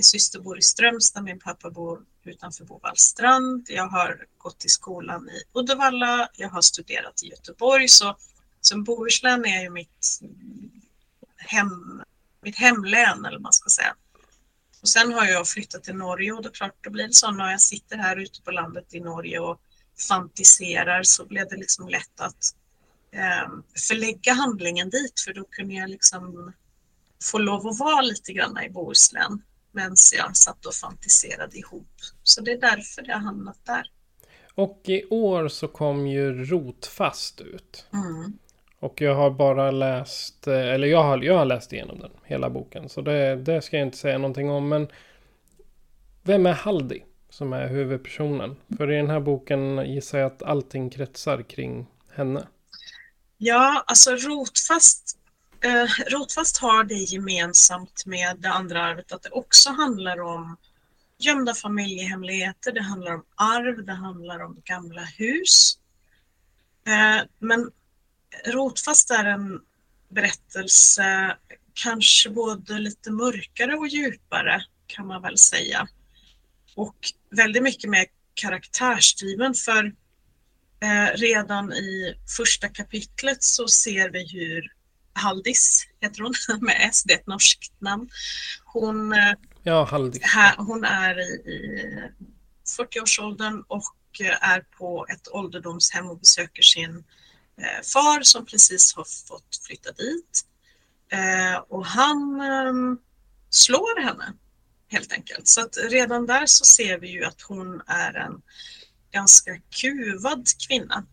Min 0.00 0.04
syster 0.04 0.40
bor 0.40 0.58
i 0.58 0.62
Strömstad, 0.62 1.24
min 1.24 1.38
pappa 1.38 1.70
bor 1.70 2.02
utanför 2.24 2.64
Bovallstrand. 2.64 3.66
Jag 3.68 3.88
har 3.88 4.26
gått 4.38 4.64
i 4.64 4.68
skolan 4.68 5.28
i 5.28 5.42
Uddevalla, 5.58 6.28
jag 6.36 6.48
har 6.48 6.62
studerat 6.62 7.22
i 7.22 7.26
Göteborg. 7.26 7.88
Så 7.88 8.16
som 8.60 8.84
Bohuslän 8.84 9.44
är 9.44 9.62
ju 9.62 9.70
mitt, 9.70 10.20
hem, 11.36 12.02
mitt 12.42 12.56
hemlän, 12.56 13.24
eller 13.24 13.36
vad 13.36 13.42
man 13.42 13.52
ska 13.52 13.70
säga. 13.70 13.94
Och 14.82 14.88
sen 14.88 15.12
har 15.12 15.26
jag 15.26 15.48
flyttat 15.48 15.84
till 15.84 15.94
Norge 15.94 16.32
och 16.32 16.42
då 16.42 16.50
klart, 16.50 16.76
då 16.80 16.90
blir 16.90 17.06
det 17.06 17.14
så 17.14 17.30
när 17.30 17.50
jag 17.50 17.60
sitter 17.60 17.96
här 17.96 18.16
ute 18.16 18.42
på 18.42 18.50
landet 18.50 18.94
i 18.94 19.00
Norge 19.00 19.38
och 19.38 19.60
fantiserar 20.08 21.02
så 21.02 21.24
blev 21.24 21.48
det 21.48 21.56
liksom 21.56 21.88
lätt 21.88 22.20
att 22.20 22.54
eh, 23.10 23.48
förlägga 23.88 24.32
handlingen 24.32 24.90
dit 24.90 25.20
för 25.24 25.32
då 25.34 25.44
kunde 25.44 25.74
jag 25.74 25.90
liksom 25.90 26.52
få 27.22 27.38
lov 27.38 27.66
att 27.66 27.78
vara 27.78 28.00
lite 28.00 28.32
grann 28.32 28.62
i 28.64 28.70
Bohuslän 28.70 29.42
medan 29.72 29.96
jag 30.12 30.36
satt 30.36 30.66
och 30.66 30.74
fantiserade 30.74 31.58
ihop. 31.58 31.88
Så 32.22 32.40
det 32.40 32.52
är 32.52 32.60
därför 32.60 33.02
det 33.02 33.12
har 33.12 33.20
hamnat 33.20 33.58
där. 33.66 33.90
Och 34.54 34.80
i 34.84 35.04
år 35.04 35.48
så 35.48 35.68
kom 35.68 36.06
ju 36.06 36.44
Rotfast 36.44 37.40
ut. 37.40 37.86
Mm. 37.92 38.38
Och 38.80 39.00
jag 39.00 39.14
har 39.14 39.30
bara 39.30 39.70
läst, 39.70 40.46
eh, 40.46 40.54
eller 40.54 40.88
jag 40.88 41.02
har, 41.02 41.18
jag 41.22 41.38
har 41.38 41.44
läst 41.44 41.72
igenom 41.72 41.98
den, 41.98 42.10
hela 42.24 42.50
boken. 42.50 42.88
Så 42.88 43.00
det, 43.00 43.36
det 43.36 43.62
ska 43.62 43.78
jag 43.78 43.86
inte 43.86 43.98
säga 43.98 44.18
någonting 44.18 44.50
om. 44.50 44.68
Men 44.68 44.88
vem 46.22 46.46
är 46.46 46.52
Haldi 46.52 47.04
som 47.30 47.52
är 47.52 47.68
huvudpersonen? 47.68 48.56
För 48.76 48.92
i 48.92 48.96
den 48.96 49.10
här 49.10 49.20
boken 49.20 49.92
gissar 49.94 50.18
jag 50.18 50.26
att 50.32 50.42
allting 50.42 50.90
kretsar 50.90 51.42
kring 51.42 51.86
henne. 52.10 52.46
Ja, 53.38 53.84
alltså 53.86 54.10
Rotfast 54.10 55.19
Eh, 55.64 55.86
Rotfast 56.06 56.58
har 56.58 56.84
det 56.84 56.94
gemensamt 56.94 58.06
med 58.06 58.36
det 58.38 58.50
andra 58.50 58.82
arvet 58.82 59.12
att 59.12 59.22
det 59.22 59.30
också 59.30 59.70
handlar 59.70 60.20
om 60.20 60.56
gömda 61.18 61.54
familjehemligheter, 61.54 62.72
det 62.72 62.82
handlar 62.82 63.14
om 63.14 63.24
arv, 63.34 63.84
det 63.84 63.92
handlar 63.92 64.40
om 64.40 64.62
gamla 64.64 65.02
hus. 65.02 65.78
Eh, 66.86 67.26
men 67.38 67.70
Rotfast 68.46 69.10
är 69.10 69.24
en 69.24 69.60
berättelse 70.08 71.36
kanske 71.74 72.30
både 72.30 72.78
lite 72.78 73.10
mörkare 73.10 73.74
och 73.74 73.88
djupare 73.88 74.64
kan 74.86 75.06
man 75.06 75.22
väl 75.22 75.38
säga. 75.38 75.88
Och 76.76 76.96
väldigt 77.30 77.62
mycket 77.62 77.90
mer 77.90 78.06
karaktärsdriven 78.34 79.54
för 79.54 79.84
eh, 80.80 81.16
redan 81.16 81.72
i 81.72 82.14
första 82.36 82.68
kapitlet 82.68 83.42
så 83.42 83.68
ser 83.68 84.10
vi 84.10 84.26
hur 84.32 84.79
Haldis 85.12 85.86
heter 86.00 86.22
hon 86.22 86.34
med 86.60 86.76
S, 86.90 87.02
det 87.02 87.14
är 87.14 87.18
ett 87.18 87.26
norskt 87.26 87.80
namn. 87.80 88.10
Hon, 88.64 89.12
eh, 89.12 89.32
ja, 89.62 89.84
Haldis. 89.84 90.22
Här, 90.22 90.56
hon 90.56 90.84
är 90.84 91.20
i, 91.20 91.50
i 91.50 92.10
40-årsåldern 92.78 93.64
och 93.68 93.94
är 94.40 94.60
på 94.60 95.06
ett 95.10 95.28
ålderdomshem 95.28 96.10
och 96.10 96.18
besöker 96.18 96.62
sin 96.62 97.04
eh, 97.56 97.82
far 97.92 98.22
som 98.22 98.46
precis 98.46 98.94
har 98.96 99.04
fått 99.28 99.60
flytta 99.66 99.92
dit. 99.92 100.44
Eh, 101.12 101.60
och 101.68 101.86
han 101.86 102.40
eh, 102.40 102.98
slår 103.50 104.02
henne 104.02 104.32
helt 104.88 105.12
enkelt. 105.12 105.48
Så 105.48 105.60
att 105.60 105.76
redan 105.90 106.26
där 106.26 106.46
så 106.46 106.64
ser 106.64 106.98
vi 106.98 107.08
ju 107.08 107.24
att 107.24 107.42
hon 107.42 107.82
är 107.86 108.14
en 108.14 108.42
ganska 109.12 109.56
kuvad 109.80 110.46
kvinna 110.68 111.06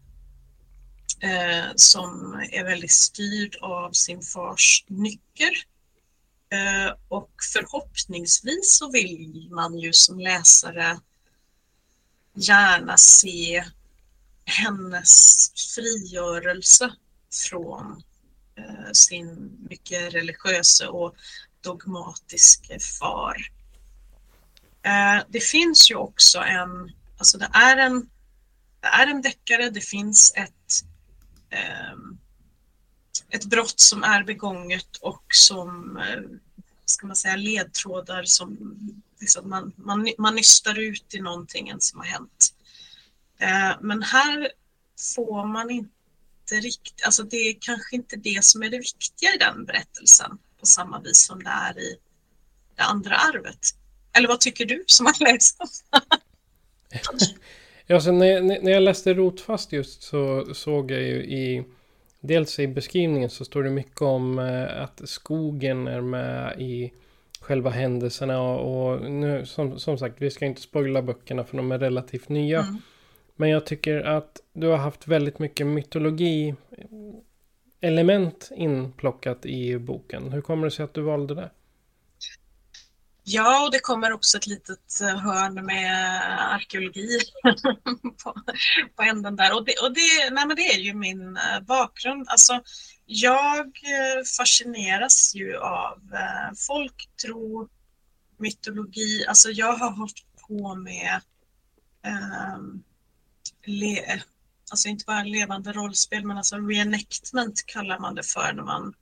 eh, 1.20 1.66
som 1.76 2.34
är 2.52 2.64
väldigt 2.64 2.92
styrd 2.92 3.56
av 3.62 3.92
sin 3.92 4.22
fars 4.22 4.86
nycker. 4.88 5.52
Eh, 6.50 6.94
och 7.08 7.32
förhoppningsvis 7.54 8.78
så 8.78 8.92
vill 8.92 9.48
man 9.52 9.80
ju 9.80 9.94
som 9.94 10.20
läsare 10.20 11.00
gärna 12.34 12.98
se 12.98 13.64
hennes 14.46 15.52
frigörelse 15.76 16.94
från 17.50 18.04
eh, 18.56 18.92
sin 18.94 19.58
mycket 19.70 20.14
religiösa 20.14 20.90
och 20.90 21.16
dogmatiska 21.62 22.80
far. 23.00 23.52
Eh, 24.82 25.24
det 25.30 25.40
finns 25.40 25.92
ju 25.92 25.96
också 25.96 26.40
en, 26.40 26.92
alltså 27.18 27.38
det 27.38 27.50
är 27.54 27.78
en, 27.78 28.10
det 28.82 28.88
är 28.88 29.08
en 29.08 29.22
deckare, 29.22 29.70
det 29.70 29.82
finns 29.82 30.34
ett, 30.36 30.84
Ehm, 31.50 32.18
ett 33.30 33.46
brott 33.46 33.80
som 33.80 34.04
är 34.04 34.24
begånget 34.24 34.98
och 35.02 35.24
som, 35.34 35.98
eh, 35.98 36.22
ska 36.86 37.08
man 37.08 37.16
säga, 37.16 37.36
ledtrådar 37.36 38.24
som 38.24 38.58
liksom 39.20 39.50
man, 39.50 39.74
man, 39.76 40.14
man 40.18 40.36
nystar 40.36 40.80
ut 40.80 41.14
i 41.14 41.20
någonting 41.20 41.74
som 41.80 42.00
har 42.00 42.08
hänt. 42.08 42.54
Eh, 43.40 43.78
men 43.82 44.04
här 44.04 44.52
får 45.16 45.48
man 45.48 45.70
inte 45.70 45.92
riktigt, 46.52 47.06
alltså 47.06 47.24
det 47.24 47.38
är 47.38 47.58
kanske 47.62 47.96
inte 47.96 48.16
det 48.16 48.46
som 48.46 48.64
är 48.64 48.70
det 48.70 48.78
viktiga 48.78 49.34
i 49.36 49.38
den 49.38 49.66
berättelsen 49.66 50.38
på 50.60 50.66
samma 50.66 51.00
vis 51.00 51.26
som 51.26 51.44
det 51.44 51.50
är 51.50 51.80
i 51.80 51.98
det 52.76 52.84
andra 52.84 53.16
arvet. 53.16 53.60
Eller 54.14 54.28
vad 54.28 54.40
tycker 54.40 54.66
du 54.66 54.84
som 54.88 55.06
har 55.06 55.34
läst 55.34 55.58
ja, 57.88 58.00
så 58.00 58.12
när, 58.12 58.42
när 58.42 58.72
jag 58.72 58.84
läste 58.84 59.14
Rotfast 59.14 59.72
just 59.72 60.04
så 60.04 60.46
såg 60.54 60.92
jag 60.92 61.02
ju 61.02 61.24
i 61.24 61.64
Dels 62.20 62.60
i 62.60 62.68
beskrivningen 62.68 63.30
så 63.30 63.46
står 63.46 63.64
det 63.64 63.70
mycket 63.70 64.02
om 64.02 64.40
eh, 64.40 64.82
att 64.82 65.02
skogen 65.06 65.88
är 65.88 66.02
med 66.02 66.62
i 66.62 66.94
själva 67.42 67.70
händelserna 67.70 68.42
och, 68.42 68.92
och 68.92 69.12
nu 69.12 69.46
som, 69.46 69.80
som 69.80 69.98
sagt 69.98 70.22
vi 70.22 70.32
ska 70.32 70.46
inte 70.46 70.62
spoila 70.62 71.02
böckerna 71.02 71.44
för 71.44 71.58
de 71.58 71.72
är 71.72 71.80
relativt 71.80 72.30
nya. 72.30 72.60
Mm. 72.60 72.78
Men 73.36 73.50
jag 73.50 73.66
tycker 73.66 74.02
att 74.02 74.42
du 74.54 74.68
har 74.68 74.78
haft 74.78 75.08
väldigt 75.08 75.40
mycket 75.40 75.68
mytologi 75.68 76.56
element 77.82 78.52
inplockat 78.56 79.46
i 79.46 79.78
boken. 79.78 80.32
Hur 80.32 80.42
kommer 80.42 80.66
det 80.66 80.72
sig 80.72 80.84
att 80.84 80.94
du 80.94 81.02
valde 81.02 81.36
det? 81.36 81.50
Ja, 83.30 83.66
och 83.66 83.72
det 83.72 83.80
kommer 83.80 84.12
också 84.14 84.38
ett 84.38 84.48
litet 84.48 85.02
eh, 85.02 85.18
hörn 85.18 85.66
med 85.66 86.22
arkeologi 86.54 87.20
på, 88.24 88.36
på 88.96 89.04
änden 89.04 89.36
där. 89.36 89.56
Och, 89.56 89.66
det, 89.66 89.74
och 89.84 89.94
det, 89.94 90.30
nej, 90.32 90.48
men 90.48 90.56
det 90.56 90.74
är 90.74 90.80
ju 90.80 90.94
min 90.94 91.38
eh, 91.38 91.60
bakgrund. 91.60 92.28
Alltså, 92.30 92.62
jag 93.06 93.66
eh, 93.68 94.24
fascineras 94.38 95.36
ju 95.36 95.58
av 95.58 96.00
folktro, 96.68 97.70
mytologi. 98.38 99.26
Alltså, 99.28 99.50
jag 99.50 99.74
har 99.74 99.92
hållit 99.92 100.26
på 100.48 100.76
med 100.76 101.22
um, 102.56 102.84
le, 103.66 104.22
alltså 104.72 104.88
inte 104.88 105.06
bara 105.06 105.24
levande 105.24 105.72
rollspel, 105.72 106.26
men 106.26 106.38
alltså 106.38 106.58
reenactment 106.58 107.66
kallar 107.66 108.00
man 108.00 108.16
det 108.16 108.24
för 108.24 108.54
när 108.54 108.64
man 108.64 108.94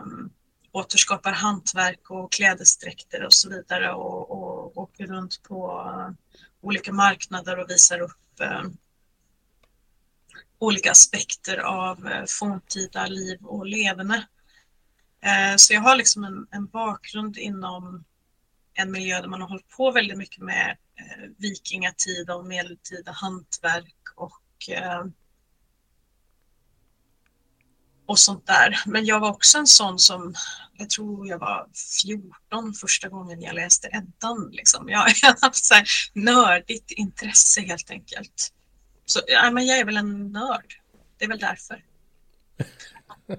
um, 0.00 0.30
återskapar 0.74 1.32
hantverk 1.32 2.10
och 2.10 2.32
klädesdräkter 2.32 3.24
och 3.24 3.32
så 3.32 3.48
vidare 3.48 3.92
och, 3.92 4.30
och 4.30 4.78
åker 4.78 5.06
runt 5.06 5.42
på 5.42 5.86
eh, 5.88 6.14
olika 6.60 6.92
marknader 6.92 7.58
och 7.58 7.70
visar 7.70 8.00
upp 8.00 8.40
eh, 8.40 8.62
olika 10.58 10.90
aspekter 10.90 11.58
av 11.58 12.06
eh, 12.06 12.24
forntida 12.28 13.06
liv 13.06 13.38
och 13.42 13.66
levande. 13.66 14.26
Eh, 15.20 15.56
så 15.56 15.74
jag 15.74 15.80
har 15.80 15.96
liksom 15.96 16.24
en, 16.24 16.46
en, 16.50 16.66
bakgrund 16.66 17.38
inom 17.38 18.04
en 18.74 18.92
miljö 18.92 19.20
där 19.20 19.28
man 19.28 19.40
har 19.40 19.48
hållit 19.48 19.68
på 19.68 19.90
väldigt 19.90 20.18
mycket 20.18 20.42
med 20.42 20.76
eh, 20.96 21.30
vikingatid 21.36 22.30
och 22.30 22.46
medeltida 22.46 23.12
hantverk 23.12 23.96
och 24.16 24.42
och 28.06 28.18
sånt 28.18 28.46
där. 28.46 28.80
Men 28.86 29.04
jag 29.04 29.20
var 29.20 29.30
också 29.30 29.58
en 29.58 29.66
sån 29.66 29.98
som, 29.98 30.34
jag 30.76 30.90
tror 30.90 31.28
jag 31.28 31.38
var 31.38 31.66
14 32.02 32.74
första 32.80 33.08
gången 33.08 33.40
jag 33.42 33.54
läste 33.54 33.88
Eddan. 33.92 34.50
Liksom. 34.52 34.88
Jag, 34.88 34.98
har 34.98 35.40
haft 35.46 35.64
så 35.64 35.74
här 35.74 35.84
nördigt 36.12 36.90
intresse 36.90 37.60
helt 37.60 37.90
enkelt. 37.90 38.52
Så 39.06 39.20
ja, 39.26 39.50
men 39.50 39.66
jag 39.66 39.78
är 39.78 39.84
väl 39.84 39.96
en 39.96 40.32
nörd. 40.32 40.74
Det 41.18 41.24
är 41.24 41.28
väl 41.28 41.38
därför. 41.38 41.84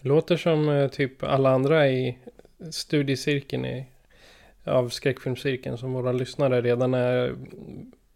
Låter 0.00 0.36
som 0.36 0.68
eh, 0.68 0.88
typ 0.88 1.22
alla 1.22 1.50
andra 1.50 1.88
i 1.88 2.18
studiecirkeln 2.70 3.64
i, 3.64 3.86
av 4.64 4.88
skräckfilmscirkeln 4.88 5.78
som 5.78 5.92
våra 5.92 6.12
lyssnare 6.12 6.60
redan 6.60 6.94
är 6.94 7.36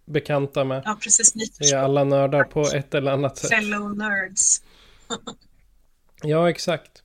bekanta 0.05 0.65
med. 0.65 0.83
Ja, 0.85 0.99
precis. 1.01 1.33
Vi 1.61 1.73
är 1.73 1.79
alla 1.79 2.05
nördar 2.05 2.45
på 2.45 2.63
ett 2.63 2.95
eller 2.95 3.13
annat 3.13 3.39
sätt. 3.39 3.51
Fellow 3.51 3.97
nerds. 3.97 4.63
Ja, 6.23 6.51
exakt. 6.51 7.03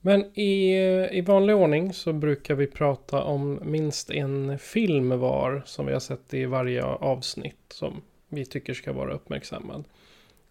Men 0.00 0.38
i, 0.38 0.72
eh, 0.72 1.18
i 1.18 1.20
vanlig 1.20 1.56
ordning 1.56 1.92
så 1.92 2.12
brukar 2.12 2.54
vi 2.54 2.66
prata 2.66 3.22
om 3.22 3.60
minst 3.62 4.10
en 4.10 4.58
film 4.58 5.20
var 5.20 5.62
som 5.66 5.86
vi 5.86 5.92
har 5.92 6.00
sett 6.00 6.34
i 6.34 6.44
varje 6.44 6.84
avsnitt 6.84 7.56
som 7.68 8.02
vi 8.28 8.44
tycker 8.44 8.74
ska 8.74 8.92
vara 8.92 9.14
uppmärksammad. 9.14 9.84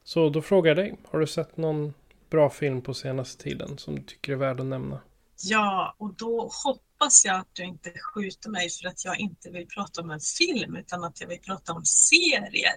Så 0.04 0.30
då 0.30 0.42
frågar 0.42 0.70
jag 0.70 0.78
dig, 0.78 0.96
har 1.06 1.20
du 1.20 1.28
sett 1.28 1.58
någon 1.58 1.94
bra 2.30 2.50
film 2.50 2.82
på 2.82 2.94
senaste 2.94 3.44
tiden 3.44 3.78
som 3.78 3.96
du 3.96 4.02
tycker 4.02 4.32
är 4.32 4.36
värd 4.36 4.60
att 4.60 4.66
nämna? 4.66 5.02
Ja, 5.44 5.96
och 5.98 6.14
då 6.14 6.50
hoppas 6.66 7.26
jag 7.26 7.36
att 7.36 7.50
du 7.54 7.64
inte 7.64 7.92
skjuter 8.14 8.50
mig 8.50 8.70
för 8.70 8.88
att 8.88 9.06
jag 9.06 9.20
inte 9.20 9.50
vill 9.50 9.68
prata 9.68 10.02
om 10.02 10.12
en 10.12 10.20
film 10.20 10.76
utan 10.76 11.04
att 11.04 11.22
jag 11.22 11.28
vill 11.28 11.40
prata 11.40 11.74
om 11.74 11.86
serier. 11.86 12.76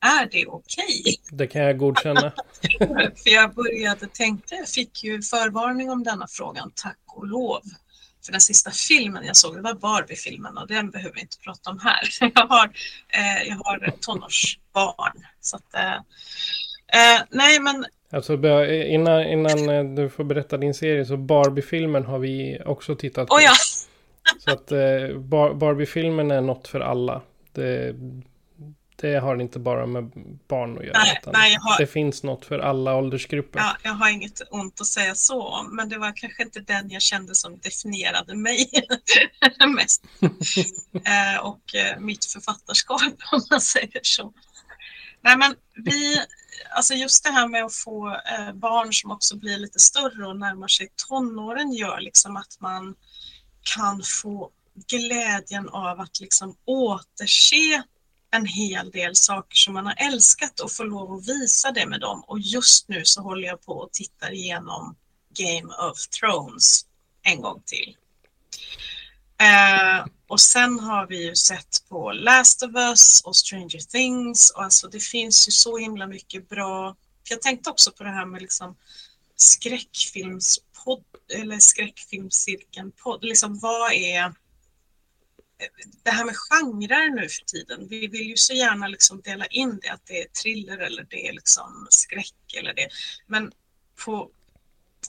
Är 0.00 0.28
det 0.30 0.46
okej? 0.46 1.00
Okay? 1.00 1.14
Det 1.30 1.46
kan 1.46 1.62
jag 1.62 1.78
godkänna. 1.78 2.32
För 3.22 3.30
jag 3.30 3.54
började 3.54 4.06
tänka, 4.06 4.54
jag 4.54 4.68
fick 4.68 5.04
ju 5.04 5.22
förvarning 5.22 5.90
om 5.90 6.04
denna 6.04 6.26
frågan, 6.28 6.72
tack 6.74 6.98
och 7.06 7.26
lov. 7.26 7.62
För 8.24 8.32
den 8.32 8.40
sista 8.40 8.70
filmen 8.70 9.26
jag 9.26 9.36
såg, 9.36 9.54
det 9.56 9.62
var 9.62 9.74
Barbie-filmen 9.74 10.58
och 10.58 10.68
den 10.68 10.90
behöver 10.90 11.14
vi 11.14 11.20
inte 11.20 11.38
prata 11.38 11.70
om 11.70 11.78
här. 11.82 12.00
Jag 12.34 12.46
har, 12.46 12.64
eh, 13.08 13.48
jag 13.48 13.56
har 13.56 13.92
tonårsbarn. 14.00 15.26
Så 15.40 15.56
att, 15.56 15.74
eh, 15.74 15.94
eh, 15.94 17.22
nej 17.30 17.60
men... 17.60 17.84
Alltså 18.10 18.34
innan, 18.34 19.22
innan 19.22 19.68
eh, 19.68 19.84
du 19.84 20.10
får 20.10 20.24
berätta 20.24 20.56
din 20.56 20.74
serie 20.74 21.06
så 21.06 21.16
Barbie-filmen 21.16 22.04
har 22.04 22.18
vi 22.18 22.58
också 22.66 22.96
tittat 22.96 23.28
på. 23.28 23.34
Oh 23.34 23.42
ja. 23.42 23.52
så 24.38 24.50
att 24.52 24.72
eh, 24.72 25.18
Barbie-filmen 25.54 26.30
är 26.30 26.40
något 26.40 26.68
för 26.68 26.80
alla. 26.80 27.22
Det, 27.52 27.94
det 29.00 29.18
har 29.18 29.40
inte 29.40 29.58
bara 29.58 29.86
med 29.86 30.10
barn 30.48 30.78
att 30.78 30.84
göra. 30.84 30.98
Nej, 30.98 31.20
nej, 31.26 31.56
har... 31.60 31.78
Det 31.78 31.86
finns 31.86 32.22
något 32.22 32.44
för 32.44 32.58
alla 32.58 32.96
åldersgrupper. 32.96 33.58
Ja, 33.60 33.76
jag 33.82 33.92
har 33.92 34.08
inget 34.10 34.42
ont 34.50 34.80
att 34.80 34.86
säga 34.86 35.14
så 35.14 35.42
om, 35.42 35.76
men 35.76 35.88
det 35.88 35.98
var 35.98 36.12
kanske 36.16 36.42
inte 36.42 36.60
den 36.60 36.90
jag 36.90 37.02
kände 37.02 37.34
som 37.34 37.58
definierade 37.58 38.34
mig 38.34 38.70
mest. 39.76 40.04
eh, 40.92 41.40
och 41.42 41.74
eh, 41.74 42.00
mitt 42.00 42.24
författarskap, 42.24 43.02
om 43.32 43.42
man 43.50 43.60
säger 43.60 44.00
så. 44.02 44.32
Nej, 45.20 45.36
men 45.36 45.54
vi, 45.74 46.20
alltså 46.70 46.94
just 46.94 47.24
det 47.24 47.30
här 47.30 47.48
med 47.48 47.64
att 47.64 47.74
få 47.74 48.08
eh, 48.08 48.52
barn 48.52 48.92
som 48.92 49.10
också 49.10 49.36
blir 49.36 49.58
lite 49.58 49.78
större 49.78 50.26
och 50.26 50.36
närmar 50.36 50.68
sig 50.68 50.88
tonåren 51.08 51.72
gör 51.72 52.00
liksom 52.00 52.36
att 52.36 52.60
man 52.60 52.94
kan 53.76 54.02
få 54.02 54.50
glädjen 54.88 55.68
av 55.68 56.00
att 56.00 56.20
liksom 56.20 56.56
återse 56.64 57.82
en 58.30 58.46
hel 58.46 58.90
del 58.90 59.16
saker 59.16 59.56
som 59.56 59.74
man 59.74 59.86
har 59.86 59.94
älskat 59.98 60.60
och 60.60 60.72
får 60.72 60.84
lov 60.84 61.12
att 61.12 61.28
visa 61.28 61.70
det 61.70 61.86
med 61.86 62.00
dem. 62.00 62.24
Och 62.26 62.40
just 62.40 62.88
nu 62.88 63.04
så 63.04 63.22
håller 63.22 63.48
jag 63.48 63.62
på 63.64 63.72
och 63.72 63.92
tittar 63.92 64.32
igenom 64.32 64.96
Game 65.34 65.74
of 65.74 66.08
Thrones 66.08 66.86
en 67.22 67.40
gång 67.40 67.62
till. 67.66 67.96
Eh, 69.40 70.06
och 70.26 70.40
sen 70.40 70.80
har 70.80 71.06
vi 71.06 71.26
ju 71.26 71.34
sett 71.34 71.88
på 71.88 72.12
Last 72.12 72.62
of 72.62 72.70
Us 72.74 73.22
och 73.24 73.36
Stranger 73.36 73.90
Things 73.90 74.50
och 74.50 74.62
alltså 74.62 74.88
det 74.88 75.00
finns 75.00 75.48
ju 75.48 75.52
så 75.52 75.78
himla 75.78 76.06
mycket 76.06 76.48
bra. 76.48 76.96
Jag 77.30 77.42
tänkte 77.42 77.70
också 77.70 77.92
på 77.92 78.04
det 78.04 78.10
här 78.10 78.26
med 78.26 78.42
liksom 78.42 78.76
skräckfilmspodd 79.36 81.04
eller 81.34 81.58
skräckfilmscirkeln 81.58 82.92
podd. 82.92 83.24
Liksom 83.24 83.58
vad 83.58 83.92
är 83.92 84.34
det 86.02 86.10
här 86.10 86.24
med 86.24 86.34
genrer 86.36 87.10
nu 87.10 87.28
för 87.28 87.44
tiden. 87.44 87.88
Vi 87.88 88.06
vill 88.06 88.28
ju 88.28 88.36
så 88.36 88.52
gärna 88.52 88.88
liksom 88.88 89.20
dela 89.20 89.46
in 89.46 89.78
det, 89.82 89.88
att 89.88 90.06
det 90.06 90.22
är 90.22 90.28
thriller 90.28 90.78
eller 90.78 91.06
det 91.10 91.28
är 91.28 91.32
liksom 91.32 91.86
skräck 91.90 92.54
eller 92.56 92.74
det. 92.74 92.88
Men 93.26 93.52
på 94.04 94.30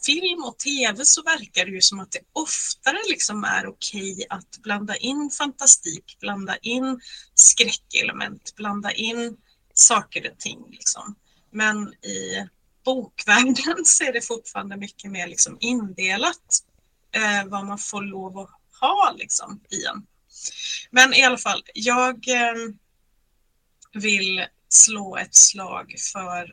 film 0.05 0.43
och 0.43 0.57
tv 0.57 1.05
så 1.05 1.23
verkar 1.23 1.65
det 1.65 1.71
ju 1.71 1.81
som 1.81 1.99
att 1.99 2.12
det 2.12 2.19
oftare 2.33 2.97
liksom 3.09 3.43
är 3.43 3.67
okej 3.67 4.25
att 4.29 4.57
blanda 4.57 4.95
in 4.95 5.29
fantastik, 5.38 6.17
blanda 6.19 6.57
in 6.57 7.01
skräckelement, 7.33 8.55
blanda 8.55 8.91
in 8.91 9.38
saker 9.73 10.31
och 10.31 10.39
ting. 10.39 10.65
Liksom. 10.69 11.15
Men 11.51 11.93
i 11.93 12.47
bokvärlden 12.85 13.75
så 13.85 14.03
är 14.03 14.13
det 14.13 14.21
fortfarande 14.21 14.77
mycket 14.77 15.12
mer 15.12 15.27
liksom 15.27 15.57
indelat 15.59 16.63
eh, 17.12 17.49
vad 17.49 17.65
man 17.65 17.77
får 17.77 18.01
lov 18.01 18.38
att 18.38 18.49
ha 18.79 19.15
liksom, 19.17 19.62
i 19.69 19.85
en. 19.85 20.05
Men 20.91 21.13
i 21.13 21.23
alla 21.23 21.38
fall, 21.38 21.63
jag 21.73 22.28
eh, 22.28 22.56
vill 23.93 24.45
slå 24.69 25.17
ett 25.17 25.36
slag 25.36 25.95
för 26.13 26.43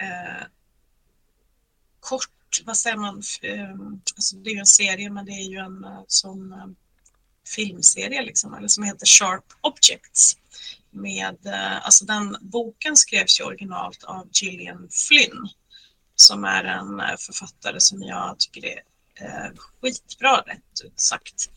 eh, 0.00 0.46
kort, 2.00 2.62
vad 2.64 2.76
säger 2.76 2.96
man, 2.96 3.22
eh, 3.42 3.74
alltså 4.16 4.36
det 4.36 4.50
är 4.50 4.54
ju 4.54 4.60
en 4.60 4.66
serie 4.66 5.10
men 5.10 5.24
det 5.24 5.32
är 5.32 5.50
ju 5.50 5.58
en 5.58 5.86
sån 6.08 6.52
eh, 6.52 6.62
ehm, 6.62 6.76
filmserie 7.56 8.22
liksom, 8.22 8.54
eller 8.54 8.68
som 8.68 8.84
heter 8.84 9.06
Sharp 9.06 9.44
Objects. 9.60 10.36
Med, 10.90 11.46
eh, 11.46 11.84
alltså 11.84 12.04
den 12.04 12.36
boken 12.40 12.96
skrevs 12.96 13.40
ju 13.40 13.44
originalt 13.44 14.04
av 14.04 14.28
Gillian 14.32 14.88
Flynn 14.90 15.48
som 16.14 16.44
är 16.44 16.64
en 16.64 17.00
eh, 17.00 17.16
författare 17.18 17.80
som 17.80 18.02
jag 18.02 18.38
tycker 18.38 18.64
är 18.66 18.82
eh, 19.14 19.50
skitbra 19.56 20.36
rätt 20.36 20.84
ut 20.84 21.00
sagt. 21.00 21.50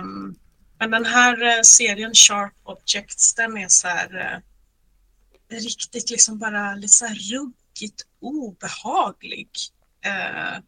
Um, 0.00 0.38
men 0.82 0.90
den 0.90 1.04
här 1.04 1.42
eh, 1.42 1.62
serien 1.62 2.14
Sharp 2.14 2.52
Objects 2.62 3.34
den 3.34 3.56
är 3.56 3.68
så 3.68 3.88
här 3.88 4.42
eh, 5.48 5.56
riktigt 5.56 6.10
liksom 6.10 6.38
bara 6.38 6.74
lite 6.74 6.92
så 6.92 7.06
här 7.06 7.14
ruggigt 7.14 8.06
obehaglig. 8.20 9.48
Eh, 10.04 10.58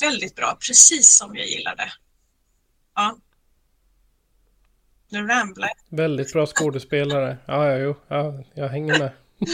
väldigt 0.00 0.36
bra, 0.36 0.58
precis 0.66 1.16
som 1.16 1.36
jag 1.36 1.46
gillade. 1.46 1.92
Ja. 2.94 3.18
Nu 5.08 5.26
ramblar 5.26 5.68
jag. 5.68 5.96
Väldigt 5.96 6.32
bra 6.32 6.46
skådespelare. 6.46 7.38
Ja, 7.46 7.66
ja, 7.66 7.78
jo, 7.78 7.96
ja, 8.08 8.44
jag 8.54 8.68
hänger 8.68 8.98
med. 8.98 9.12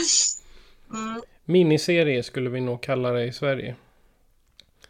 Mm. 0.90 1.22
Miniserie 1.44 2.22
skulle 2.22 2.50
vi 2.50 2.60
nog 2.60 2.82
kalla 2.82 3.12
det 3.12 3.24
i 3.24 3.32
Sverige. 3.32 3.76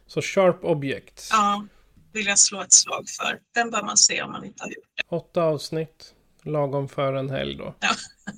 Så 0.07 0.23
Sharp 0.23 0.65
Objects. 0.65 1.29
Ja, 1.33 1.67
vill 2.13 2.27
jag 2.27 2.39
slå 2.39 2.63
ett 2.63 2.73
slag 2.73 3.09
för. 3.09 3.41
Den 3.55 3.71
bör 3.71 3.83
man 3.83 3.97
se 3.97 4.23
om 4.23 4.33
man 4.33 4.45
inte 4.45 4.63
har 4.63 4.71
gjort. 4.71 4.96
Åtta 5.09 5.43
avsnitt. 5.43 6.15
Lagom 6.43 6.89
för 6.89 7.13
en 7.13 7.31
helg 7.31 7.57
då. 7.57 7.75
Ja. 7.81 7.89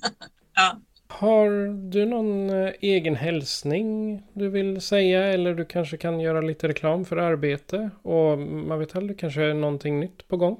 ja. 0.55 0.79
Har 1.07 1.49
du 1.91 2.05
någon 2.05 2.49
eh, 2.49 2.73
egen 2.81 3.15
hälsning 3.15 4.21
du 4.33 4.49
vill 4.49 4.81
säga? 4.81 5.23
Eller 5.23 5.53
du 5.53 5.65
kanske 5.65 5.97
kan 5.97 6.19
göra 6.19 6.41
lite 6.41 6.67
reklam 6.67 7.05
för 7.05 7.17
arbete? 7.17 7.89
Och 8.03 8.39
man 8.39 8.79
vet 8.79 8.95
aldrig, 8.95 9.19
kanske 9.19 9.41
är 9.41 9.53
någonting 9.53 9.99
nytt 9.99 10.27
på 10.27 10.37
gång? 10.37 10.59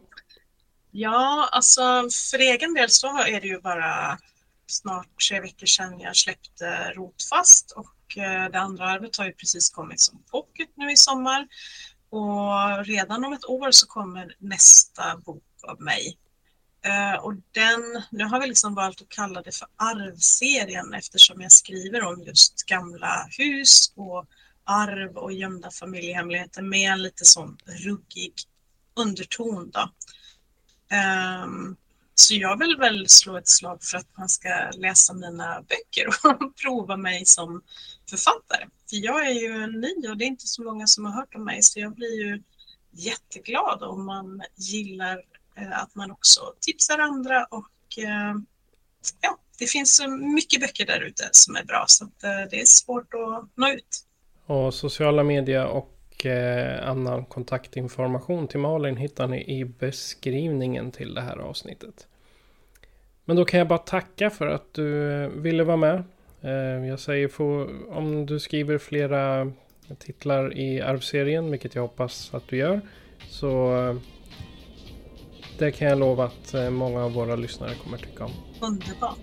Ja, 0.92 1.50
alltså 1.52 1.82
för 2.32 2.40
egen 2.40 2.74
del 2.74 2.90
så 2.90 3.08
är 3.08 3.42
det 3.42 3.48
ju 3.48 3.62
bara 3.62 4.18
snart 4.68 5.08
tre 5.30 5.40
veckor 5.40 5.66
sedan 5.66 6.00
jag 6.00 6.16
släppte 6.16 6.92
Rotfast 6.96 7.72
och 7.72 8.18
eh, 8.18 8.52
det 8.52 8.60
andra 8.60 8.86
arvet 8.86 9.18
har 9.18 9.26
ju 9.26 9.34
precis 9.34 9.70
kommit 9.70 10.00
som 10.00 10.24
pocket 10.32 10.70
nu 10.76 10.92
i 10.92 10.98
sommar. 10.98 11.48
Och 12.10 12.86
redan 12.86 13.26
om 13.26 13.34
ett 13.34 13.46
år 13.46 13.72
så 13.72 13.88
kommer 13.88 14.36
nästa 14.40 15.18
bok 15.18 15.44
av 15.64 15.82
mig. 15.82 16.18
Uh, 16.88 17.24
och 17.24 17.34
den, 17.34 18.04
nu 18.12 18.24
har 18.24 18.42
vi 18.42 18.48
liksom 18.48 18.76
valt 18.76 19.02
att 19.02 19.10
kalla 19.10 19.42
det 19.42 19.52
för 19.52 19.68
arvserien 19.76 20.94
eftersom 20.94 21.42
jag 21.42 21.52
skriver 21.52 22.04
om 22.04 22.24
just 22.24 22.66
gamla 22.66 23.28
hus 23.38 23.94
och 23.96 24.26
arv 24.64 25.18
och 25.18 25.34
gömda 25.34 25.72
familjehemligheter 25.72 26.62
med 26.62 26.92
en 26.92 27.02
lite 27.02 27.26
sån 27.26 27.58
ruggig 27.66 28.34
underton. 28.96 29.72
Då. 29.74 29.92
Um, 30.96 31.78
så 32.16 32.36
jag 32.36 32.60
vill 32.60 32.76
väl 32.76 33.10
slå 33.10 33.38
ett 33.38 33.48
slag 33.48 33.84
för 33.84 33.98
att 33.98 34.18
man 34.18 34.30
ska 34.30 34.72
läsa 34.78 35.14
mina 35.14 35.62
böcker 35.62 36.08
och 36.08 36.56
prova 36.64 36.98
mig 36.98 37.26
som 37.26 37.62
författare. 38.10 38.66
För 38.90 38.96
jag 38.96 39.28
är 39.28 39.32
ju 39.32 39.68
ny 39.68 40.10
och 40.10 40.18
det 40.18 40.26
är 40.26 40.28
inte 40.28 40.48
så 40.48 40.64
många 40.64 40.88
som 40.88 41.06
har 41.06 41.12
hört 41.12 41.36
om 41.36 41.44
mig 41.44 41.64
så 41.64 41.80
jag 41.80 41.96
blir 41.96 42.26
ju 42.26 42.44
jätteglad 42.92 43.84
om 43.84 44.06
man 44.06 44.42
gillar 44.56 45.24
Eh, 45.62 45.82
att 45.82 45.96
man 45.96 46.12
också 46.12 46.42
tipsar 46.60 47.00
andra 47.00 47.46
och 47.46 47.98
eh, 47.98 48.36
ja, 49.22 49.38
det 49.60 49.66
finns 49.66 50.02
mycket 50.36 50.62
böcker 50.62 50.86
där 50.86 51.02
ute 51.02 51.30
som 51.32 51.56
är 51.56 51.64
bra 51.64 51.86
så 51.88 52.06
att 52.06 52.24
eh, 52.24 52.50
det 52.52 52.62
är 52.62 52.66
svårt 52.66 53.14
att 53.14 53.50
nå 53.56 53.70
ut. 53.70 54.06
Och 54.46 54.74
sociala 54.74 55.24
medier 55.24 55.66
och 55.66 55.96
annan 56.82 57.26
kontaktinformation 57.26 58.48
till 58.48 58.60
Malin 58.60 58.98
hittar 58.98 59.28
ni 59.28 59.60
i 59.60 59.66
beskrivningen 59.66 60.92
till 60.92 61.14
det 61.14 61.22
här 61.22 61.38
avsnittet. 61.38 62.08
Men 63.26 63.36
då 63.36 63.46
kan 63.46 63.58
jag 63.58 63.68
bara 63.68 63.80
tacka 63.80 64.30
för 64.30 64.48
att 64.48 64.74
du 64.74 65.28
ville 65.28 65.64
vara 65.64 65.78
med. 65.78 66.04
Eh, 66.42 66.88
jag 66.88 67.00
säger 67.00 67.28
för, 67.28 67.70
om 67.98 68.26
du 68.26 68.40
skriver 68.40 68.78
flera 68.78 69.52
titlar 70.00 70.58
i 70.58 70.82
arvserien, 70.82 71.52
vilket 71.52 71.76
jag 71.76 71.82
hoppas 71.82 72.34
att 72.34 72.48
du 72.48 72.58
gör, 72.58 72.82
så 73.30 73.74
det 75.60 75.72
kan 75.72 75.88
jag 75.88 76.00
lova 76.00 76.24
att 76.24 76.54
eh, 76.54 76.70
många 76.70 77.04
av 77.04 77.14
våra 77.14 77.36
lyssnare 77.36 77.76
kommer 77.84 77.98
tycka 77.98 78.26
om. 78.26 78.32
Underbart. 78.62 79.18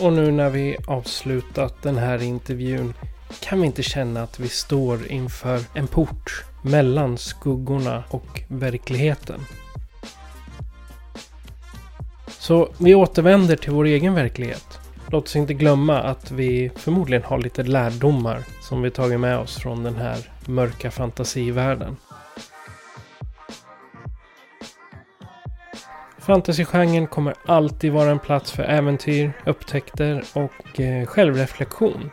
Och 0.00 0.12
nu 0.12 0.30
när 0.30 0.50
vi 0.50 0.76
avslutat 0.86 1.82
den 1.82 1.98
här 1.98 2.22
intervjun 2.22 2.94
kan 3.40 3.60
vi 3.60 3.66
inte 3.66 3.82
känna 3.82 4.22
att 4.22 4.40
vi 4.40 4.48
står 4.48 5.06
inför 5.06 5.60
en 5.74 5.86
port 5.86 6.47
mellan 6.70 7.18
skuggorna 7.18 8.04
och 8.10 8.42
verkligheten. 8.48 9.40
Så 12.28 12.68
vi 12.78 12.94
återvänder 12.94 13.56
till 13.56 13.72
vår 13.72 13.84
egen 13.84 14.14
verklighet. 14.14 14.78
Låt 15.10 15.24
oss 15.24 15.36
inte 15.36 15.54
glömma 15.54 16.00
att 16.00 16.30
vi 16.30 16.70
förmodligen 16.76 17.24
har 17.24 17.38
lite 17.38 17.62
lärdomar 17.62 18.44
som 18.60 18.82
vi 18.82 18.90
tagit 18.90 19.20
med 19.20 19.38
oss 19.38 19.56
från 19.56 19.82
den 19.82 19.96
här 19.96 20.18
mörka 20.46 20.90
fantasivärlden. 20.90 21.96
Fantasygenren 26.18 27.06
kommer 27.06 27.34
alltid 27.46 27.92
vara 27.92 28.10
en 28.10 28.18
plats 28.18 28.52
för 28.52 28.62
äventyr, 28.62 29.32
upptäckter 29.46 30.24
och 30.32 30.80
eh, 30.80 31.06
självreflektion. 31.06 32.10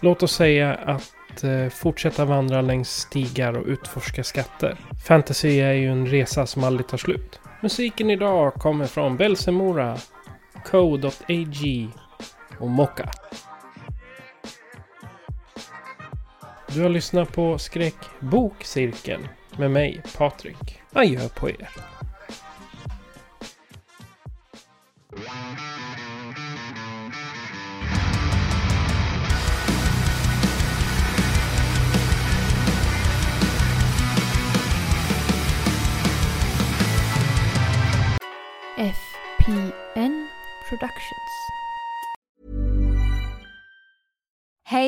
Låt 0.00 0.22
oss 0.22 0.32
säga 0.32 0.74
att 0.74 1.12
att 1.38 1.44
eh, 1.44 1.68
fortsätta 1.68 2.24
vandra 2.24 2.60
längs 2.60 2.90
stigar 2.90 3.52
och 3.52 3.66
utforska 3.66 4.24
skatter. 4.24 4.76
Fantasy 5.06 5.60
är 5.60 5.72
ju 5.72 5.90
en 5.90 6.06
resa 6.06 6.46
som 6.46 6.64
aldrig 6.64 6.88
tar 6.88 6.98
slut. 6.98 7.40
Musiken 7.62 8.10
idag 8.10 8.54
kommer 8.54 8.86
från 8.86 9.16
Belsemora, 9.16 9.96
Co.ag 10.66 11.88
och 12.58 12.70
Mocka. 12.70 13.10
Du 16.68 16.82
har 16.82 16.88
lyssnat 16.88 17.32
på 17.32 17.58
Skräckbokcirkeln 17.58 19.28
med 19.58 19.70
mig, 19.70 20.02
Patrik. 20.16 20.80
Adjö 20.92 21.28
på 21.28 21.50
er. 21.50 21.68